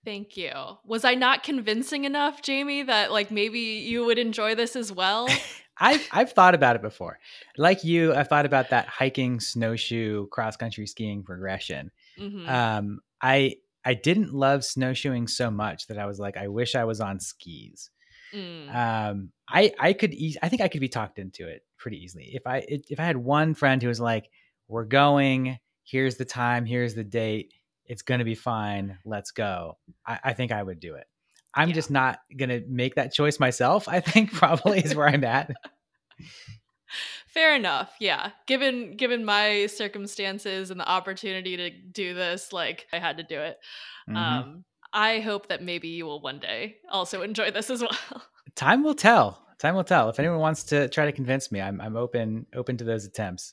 Thank 0.05 0.37
you. 0.37 0.53
Was 0.85 1.05
I 1.05 1.15
not 1.15 1.43
convincing 1.43 2.05
enough, 2.05 2.41
Jamie, 2.41 2.85
that 2.85 3.11
like 3.11 3.31
maybe 3.31 3.59
you 3.59 4.05
would 4.05 4.19
enjoy 4.19 4.55
this 4.55 4.77
as 4.77 4.93
well? 4.93 5.29
I've 5.79 6.09
I've 6.13 6.33
thought 6.33 6.55
about 6.55 6.77
it 6.77 6.83
before. 6.83 7.19
Like 7.59 7.85
you, 7.85 8.15
I've 8.15 8.29
thought 8.29 8.47
about 8.47 8.71
that 8.71 8.87
hiking, 8.87 9.41
snowshoe, 9.41 10.27
cross 10.29 10.57
country 10.57 10.87
skiing 10.87 11.23
progression. 11.23 11.91
Mm-hmm. 12.19 12.49
Um, 12.49 13.01
I 13.21 13.57
I 13.85 13.95
didn't 13.95 14.33
love 14.33 14.65
snowshoeing 14.65 15.27
so 15.27 15.51
much 15.51 15.89
that 15.89 15.99
I 15.99 16.07
was 16.07 16.19
like, 16.19 16.37
I 16.37 16.49
wish 16.49 16.75
I 16.75 16.85
was 16.85 17.01
on 17.01 17.21
skis. 17.21 17.91
Mm. 18.37 18.75
Um, 18.75 19.33
I 19.49 19.73
I 19.79 19.93
could 19.93 20.13
e- 20.13 20.37
I 20.43 20.49
think 20.49 20.63
I 20.63 20.69
could 20.69 20.81
be 20.81 20.89
talked 20.89 21.19
into 21.19 21.49
it 21.49 21.63
pretty 21.79 22.03
easily 22.03 22.31
if 22.35 22.47
I 22.47 22.65
if 22.69 23.01
I 23.01 23.05
had 23.05 23.17
one 23.17 23.55
friend 23.55 23.81
who 23.81 23.89
was 23.89 24.01
like, 24.01 24.31
"We're 24.69 24.85
going. 24.85 25.59
Here's 25.85 26.17
the 26.17 26.25
time. 26.25 26.67
Here's 26.67 26.95
the 26.95 27.05
date. 27.05 27.55
It's 27.87 28.03
gonna 28.03 28.25
be 28.25 28.35
fine. 28.35 28.99
Let's 29.05 29.31
go." 29.31 29.79
I, 30.07 30.19
I 30.25 30.33
think 30.35 30.53
I 30.53 30.63
would 30.63 30.81
do 30.81 30.95
it. 30.97 31.07
I'm 31.55 31.69
yeah. 31.69 31.75
just 31.75 31.91
not 31.91 32.19
gonna 32.37 32.61
make 32.69 32.97
that 32.97 33.13
choice 33.13 33.41
myself. 33.41 33.89
I 33.89 34.01
think 34.01 34.33
probably 34.35 34.81
is 34.81 34.95
where 34.95 35.09
I'm 35.09 35.25
at. 35.25 35.51
Fair 37.29 37.55
enough. 37.55 37.95
Yeah. 38.01 38.31
Given 38.47 38.97
given 38.97 39.25
my 39.25 39.67
circumstances 39.67 40.71
and 40.71 40.81
the 40.81 40.89
opportunity 40.89 41.57
to 41.57 41.71
do 41.71 42.15
this, 42.15 42.53
like 42.53 42.87
I 42.93 42.99
had 42.99 43.19
to 43.19 43.23
do 43.23 43.41
it. 43.41 43.59
Mm-hmm. 44.09 44.17
Um 44.17 44.65
I 44.97 45.21
hope 45.21 45.49
that 45.49 45.63
maybe 45.63 45.89
you 45.89 46.07
will 46.07 46.23
one 46.23 46.39
day 46.39 46.79
also 46.91 47.21
enjoy 47.21 47.51
this 47.51 47.69
as 47.69 47.83
well. 47.83 48.23
Time 48.55 48.83
will 48.83 48.95
tell. 48.95 49.47
Time 49.59 49.75
will 49.75 49.85
tell. 49.85 50.09
If 50.09 50.19
anyone 50.19 50.39
wants 50.39 50.65
to 50.65 50.89
try 50.89 51.05
to 51.05 51.13
convince 51.13 51.53
me, 51.53 51.61
I'm 51.61 51.81
I'm 51.81 51.97
open 51.97 52.47
open 52.55 52.79
to 52.79 52.85
those 52.85 53.05
attempts. 53.05 53.53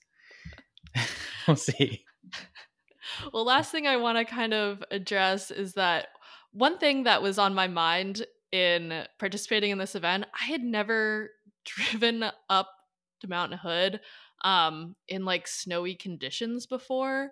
we'll 1.47 1.57
see. 1.57 2.05
Well, 3.33 3.45
last 3.45 3.71
thing 3.71 3.87
I 3.87 3.97
want 3.97 4.17
to 4.17 4.25
kind 4.25 4.53
of 4.53 4.83
address 4.89 5.51
is 5.51 5.73
that 5.73 6.07
one 6.51 6.77
thing 6.77 7.03
that 7.03 7.21
was 7.21 7.37
on 7.37 7.53
my 7.53 7.67
mind 7.67 8.25
in 8.53 9.03
participating 9.19 9.71
in 9.71 9.77
this 9.77 9.95
event, 9.95 10.25
I 10.39 10.45
had 10.45 10.63
never 10.63 11.31
driven 11.65 12.23
up 12.49 12.69
to 13.19 13.27
Mountain 13.27 13.59
Hood 13.59 13.99
um, 14.43 14.95
in 15.09 15.25
like 15.25 15.47
snowy 15.47 15.95
conditions 15.95 16.65
before. 16.65 17.31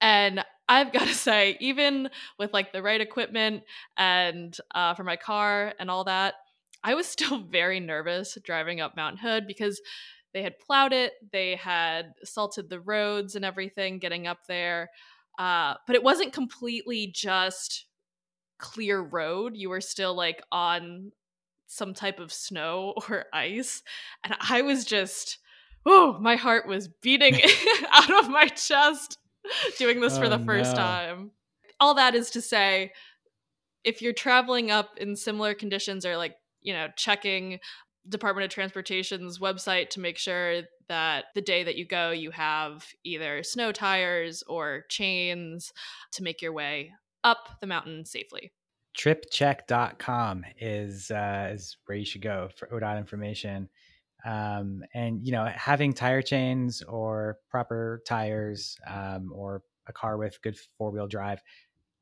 And 0.00 0.44
I've 0.68 0.92
got 0.92 1.06
to 1.06 1.14
say, 1.28 1.56
even 1.60 2.10
with 2.38 2.52
like 2.52 2.72
the 2.72 2.82
right 2.82 3.00
equipment 3.00 3.62
and 3.96 4.56
uh, 4.74 4.94
for 4.94 5.04
my 5.04 5.16
car 5.16 5.74
and 5.78 5.90
all 5.90 6.04
that, 6.04 6.34
I 6.82 6.94
was 6.94 7.06
still 7.06 7.38
very 7.50 7.80
nervous 7.80 8.36
driving 8.44 8.80
up 8.80 8.96
Mount 8.96 9.20
Hood 9.20 9.46
because 9.46 9.80
they 10.34 10.42
had 10.42 10.58
plowed 10.58 10.92
it, 10.92 11.14
they 11.32 11.56
had 11.56 12.12
salted 12.22 12.68
the 12.68 12.80
roads 12.80 13.34
and 13.34 13.44
everything 13.44 13.98
getting 13.98 14.26
up 14.26 14.40
there. 14.46 14.90
Uh, 15.38 15.74
but 15.86 15.96
it 15.96 16.02
wasn't 16.02 16.32
completely 16.32 17.06
just 17.06 17.86
clear 18.58 19.00
road. 19.00 19.56
You 19.56 19.70
were 19.70 19.80
still 19.80 20.14
like 20.14 20.42
on 20.52 21.12
some 21.66 21.94
type 21.94 22.18
of 22.18 22.32
snow 22.32 22.94
or 23.08 23.26
ice. 23.32 23.82
And 24.24 24.34
I 24.40 24.62
was 24.62 24.84
just, 24.84 25.38
oh, 25.86 26.18
my 26.20 26.36
heart 26.36 26.66
was 26.66 26.88
beating 26.88 27.40
out 27.92 28.24
of 28.24 28.28
my 28.28 28.48
chest 28.48 29.18
doing 29.78 30.00
this 30.00 30.16
oh, 30.16 30.20
for 30.20 30.28
the 30.28 30.38
first 30.38 30.72
no. 30.72 30.76
time. 30.76 31.30
All 31.80 31.94
that 31.94 32.14
is 32.14 32.30
to 32.30 32.40
say, 32.40 32.92
if 33.84 34.02
you're 34.02 34.12
traveling 34.12 34.70
up 34.70 34.98
in 34.98 35.16
similar 35.16 35.54
conditions 35.54 36.04
or 36.04 36.16
like, 36.16 36.36
you 36.60 36.72
know, 36.72 36.88
checking 36.96 37.60
Department 38.08 38.44
of 38.44 38.50
Transportation's 38.50 39.38
website 39.38 39.90
to 39.90 40.00
make 40.00 40.18
sure 40.18 40.62
that 40.88 41.26
the 41.34 41.40
day 41.40 41.64
that 41.64 41.76
you 41.76 41.86
go, 41.86 42.10
you 42.10 42.30
have 42.30 42.86
either 43.04 43.42
snow 43.42 43.72
tires 43.72 44.42
or 44.48 44.84
chains 44.88 45.72
to 46.12 46.22
make 46.22 46.40
your 46.40 46.52
way 46.52 46.92
up 47.24 47.48
the 47.60 47.66
mountain 47.66 48.04
safely. 48.04 48.52
Tripcheck.com 48.98 50.44
is 50.58 51.10
uh, 51.10 51.50
is 51.52 51.76
where 51.86 51.98
you 51.98 52.04
should 52.04 52.22
go 52.22 52.48
for 52.56 52.66
ODOT 52.68 52.98
information. 52.98 53.68
Um, 54.28 54.82
and 54.94 55.24
you 55.24 55.32
know, 55.32 55.46
having 55.46 55.94
tire 55.94 56.20
chains 56.20 56.82
or 56.82 57.38
proper 57.50 58.02
tires, 58.06 58.76
um, 58.86 59.32
or 59.34 59.62
a 59.86 59.92
car 59.92 60.18
with 60.18 60.40
good 60.42 60.58
four 60.76 60.90
wheel 60.90 61.06
drive, 61.06 61.40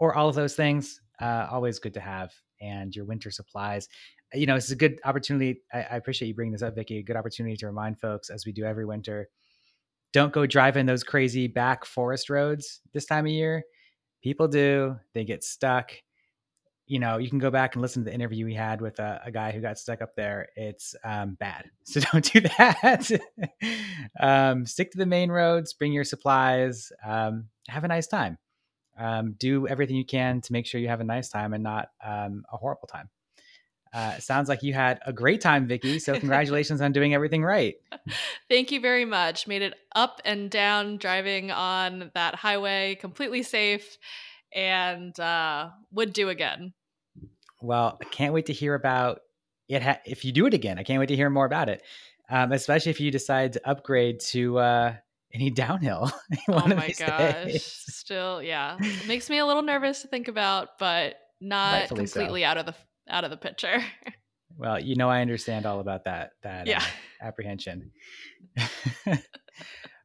or 0.00 0.16
all 0.16 0.28
of 0.28 0.34
those 0.34 0.56
things, 0.56 1.00
uh, 1.20 1.46
always 1.50 1.78
good 1.78 1.94
to 1.94 2.00
have. 2.00 2.32
And 2.60 2.96
your 2.96 3.04
winter 3.04 3.30
supplies. 3.30 3.86
You 4.32 4.46
know, 4.46 4.56
it's 4.56 4.70
a 4.70 4.76
good 4.76 4.98
opportunity. 5.04 5.60
I, 5.72 5.78
I 5.78 5.96
appreciate 5.96 6.28
you 6.28 6.34
bringing 6.34 6.52
this 6.52 6.62
up, 6.62 6.74
Vickie. 6.74 6.98
A 6.98 7.02
good 7.02 7.16
opportunity 7.16 7.54
to 7.58 7.66
remind 7.66 8.00
folks, 8.00 8.30
as 8.30 8.44
we 8.46 8.52
do 8.52 8.64
every 8.64 8.86
winter, 8.86 9.28
don't 10.12 10.32
go 10.32 10.46
driving 10.46 10.86
those 10.86 11.04
crazy 11.04 11.46
back 11.46 11.84
forest 11.84 12.30
roads 12.30 12.80
this 12.94 13.04
time 13.04 13.26
of 13.26 13.32
year. 13.32 13.62
People 14.22 14.48
do. 14.48 14.96
They 15.12 15.24
get 15.24 15.44
stuck 15.44 15.92
you 16.86 17.00
know, 17.00 17.18
you 17.18 17.28
can 17.28 17.38
go 17.38 17.50
back 17.50 17.74
and 17.74 17.82
listen 17.82 18.04
to 18.04 18.10
the 18.10 18.14
interview 18.14 18.44
we 18.44 18.54
had 18.54 18.80
with 18.80 18.98
a, 19.00 19.20
a 19.24 19.30
guy 19.30 19.50
who 19.50 19.60
got 19.60 19.78
stuck 19.78 20.00
up 20.00 20.14
there. 20.14 20.48
It's 20.54 20.94
um, 21.04 21.34
bad. 21.34 21.70
So 21.84 22.00
don't 22.00 22.32
do 22.32 22.40
that. 22.40 23.10
um, 24.20 24.66
stick 24.66 24.90
to 24.90 24.98
the 24.98 25.06
main 25.06 25.30
roads, 25.30 25.72
bring 25.72 25.92
your 25.92 26.02
supplies, 26.02 26.90
um, 27.04 27.46
have 27.68 27.84
a 27.84 27.88
nice 27.88 28.08
time. 28.08 28.38
Um, 28.98 29.34
do 29.38 29.68
everything 29.68 29.94
you 29.94 30.04
can 30.04 30.40
to 30.40 30.52
make 30.52 30.66
sure 30.66 30.80
you 30.80 30.88
have 30.88 31.00
a 31.00 31.04
nice 31.04 31.28
time 31.28 31.54
and 31.54 31.62
not 31.62 31.90
um, 32.04 32.44
a 32.52 32.56
horrible 32.56 32.88
time. 32.88 33.08
Uh, 33.92 34.18
sounds 34.18 34.48
like 34.48 34.62
you 34.62 34.74
had 34.74 34.98
a 35.06 35.12
great 35.12 35.40
time, 35.40 35.68
Vickie. 35.68 36.00
So 36.00 36.12
congratulations 36.18 36.80
on 36.80 36.92
doing 36.92 37.14
everything 37.14 37.44
right. 37.44 37.76
Thank 38.48 38.72
you 38.72 38.80
very 38.80 39.04
much. 39.04 39.46
Made 39.46 39.62
it 39.62 39.74
up 39.94 40.20
and 40.24 40.50
down 40.50 40.96
driving 40.96 41.50
on 41.50 42.10
that 42.14 42.34
highway 42.34 42.96
completely 42.96 43.42
safe 43.42 43.96
and 44.54 45.18
uh, 45.18 45.70
would 45.92 46.12
do 46.12 46.28
again. 46.28 46.72
Well, 47.62 47.98
I 48.00 48.04
can't 48.06 48.34
wait 48.34 48.46
to 48.46 48.52
hear 48.52 48.74
about 48.74 49.20
it. 49.68 49.82
Ha- 49.82 50.00
if 50.04 50.24
you 50.24 50.32
do 50.32 50.46
it 50.46 50.54
again, 50.54 50.78
I 50.78 50.82
can't 50.82 51.00
wait 51.00 51.06
to 51.06 51.16
hear 51.16 51.30
more 51.30 51.46
about 51.46 51.68
it. 51.68 51.82
Um, 52.28 52.52
especially 52.52 52.90
if 52.90 53.00
you 53.00 53.10
decide 53.10 53.52
to 53.54 53.68
upgrade 53.68 54.20
to 54.30 54.58
uh, 54.58 54.94
any 55.32 55.50
downhill. 55.50 56.10
oh 56.48 56.66
my 56.66 56.92
gosh! 56.98 57.44
Days. 57.44 57.64
Still, 57.64 58.42
yeah, 58.42 58.76
it 58.80 59.06
makes 59.06 59.30
me 59.30 59.38
a 59.38 59.46
little 59.46 59.62
nervous 59.62 60.02
to 60.02 60.08
think 60.08 60.28
about, 60.28 60.78
but 60.78 61.16
not 61.40 61.72
Rightfully 61.72 62.04
completely 62.04 62.40
so. 62.42 62.46
out 62.46 62.58
of 62.58 62.66
the 62.66 62.74
out 63.08 63.24
of 63.24 63.30
the 63.30 63.36
picture. 63.36 63.82
well, 64.56 64.80
you 64.80 64.96
know, 64.96 65.08
I 65.08 65.20
understand 65.20 65.66
all 65.66 65.80
about 65.80 66.04
that. 66.04 66.30
That 66.42 66.66
yeah. 66.66 66.80
Uh, 66.80 67.26
apprehension. 67.26 67.92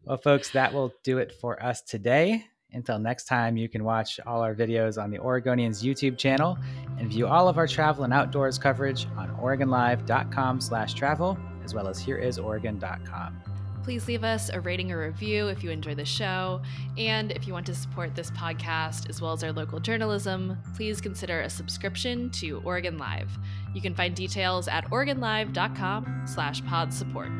well, 0.03 0.17
folks, 0.23 0.51
that 0.51 0.73
will 0.73 0.93
do 1.03 1.17
it 1.17 1.33
for 1.41 1.61
us 1.63 1.81
today. 1.81 2.45
Until 2.73 2.99
next 2.99 3.25
time, 3.25 3.57
you 3.57 3.67
can 3.67 3.83
watch 3.83 4.19
all 4.25 4.41
our 4.41 4.55
videos 4.55 5.01
on 5.01 5.11
the 5.11 5.17
Oregonians 5.17 5.83
YouTube 5.83 6.17
channel 6.17 6.57
and 6.97 7.09
view 7.09 7.27
all 7.27 7.47
of 7.47 7.57
our 7.57 7.67
travel 7.67 8.03
and 8.03 8.13
outdoors 8.13 8.57
coverage 8.57 9.07
on 9.17 9.29
OregonLive.com 9.37 10.61
slash 10.61 10.93
travel, 10.93 11.37
as 11.63 11.73
well 11.73 11.87
as 11.87 12.03
HereIsOregon.com. 12.03 13.41
Please 13.83 14.07
leave 14.07 14.23
us 14.23 14.49
a 14.49 14.59
rating 14.59 14.91
or 14.91 15.07
review 15.07 15.47
if 15.47 15.63
you 15.63 15.71
enjoy 15.71 15.95
the 15.95 16.05
show. 16.05 16.61
And 16.97 17.31
if 17.31 17.47
you 17.47 17.53
want 17.53 17.65
to 17.65 17.75
support 17.75 18.15
this 18.15 18.29
podcast 18.31 19.09
as 19.09 19.21
well 19.21 19.33
as 19.33 19.43
our 19.43 19.51
local 19.51 19.79
journalism, 19.79 20.57
please 20.75 21.01
consider 21.01 21.41
a 21.41 21.49
subscription 21.49 22.29
to 22.31 22.61
Oregon 22.63 22.97
Live. 22.97 23.31
You 23.73 23.81
can 23.81 23.95
find 23.95 24.15
details 24.15 24.67
at 24.67 24.85
OregonLive.com 24.91 26.23
slash 26.25 26.63
pod 26.65 26.93
support. 26.93 27.31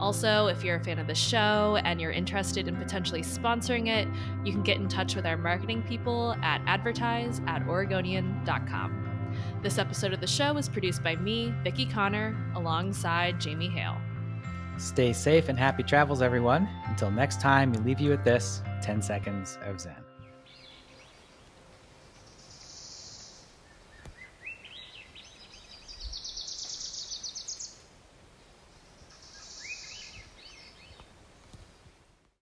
Also, 0.00 0.46
if 0.46 0.64
you're 0.64 0.76
a 0.76 0.80
fan 0.80 0.98
of 0.98 1.06
the 1.06 1.14
show 1.14 1.78
and 1.84 2.00
you're 2.00 2.10
interested 2.10 2.66
in 2.66 2.76
potentially 2.76 3.20
sponsoring 3.20 3.88
it, 3.88 4.08
you 4.44 4.52
can 4.52 4.62
get 4.62 4.78
in 4.78 4.88
touch 4.88 5.14
with 5.14 5.26
our 5.26 5.36
marketing 5.36 5.82
people 5.82 6.34
at 6.42 6.62
advertise 6.66 7.40
at 7.46 7.62
oregonian.com. 7.68 9.06
This 9.62 9.78
episode 9.78 10.12
of 10.12 10.20
the 10.20 10.26
show 10.26 10.54
was 10.54 10.68
produced 10.68 11.02
by 11.02 11.16
me, 11.16 11.54
Vickie 11.64 11.92
Connor, 11.92 12.34
alongside 12.54 13.38
Jamie 13.40 13.68
Hale. 13.68 13.98
Stay 14.78 15.12
safe 15.12 15.50
and 15.50 15.58
happy 15.58 15.82
travels, 15.82 16.22
everyone. 16.22 16.66
Until 16.86 17.10
next 17.10 17.40
time, 17.40 17.70
we 17.70 17.78
leave 17.78 18.00
you 18.00 18.08
with 18.08 18.24
this 18.24 18.62
10 18.82 19.02
seconds 19.02 19.58
of 19.66 19.80
Zen. 19.80 20.09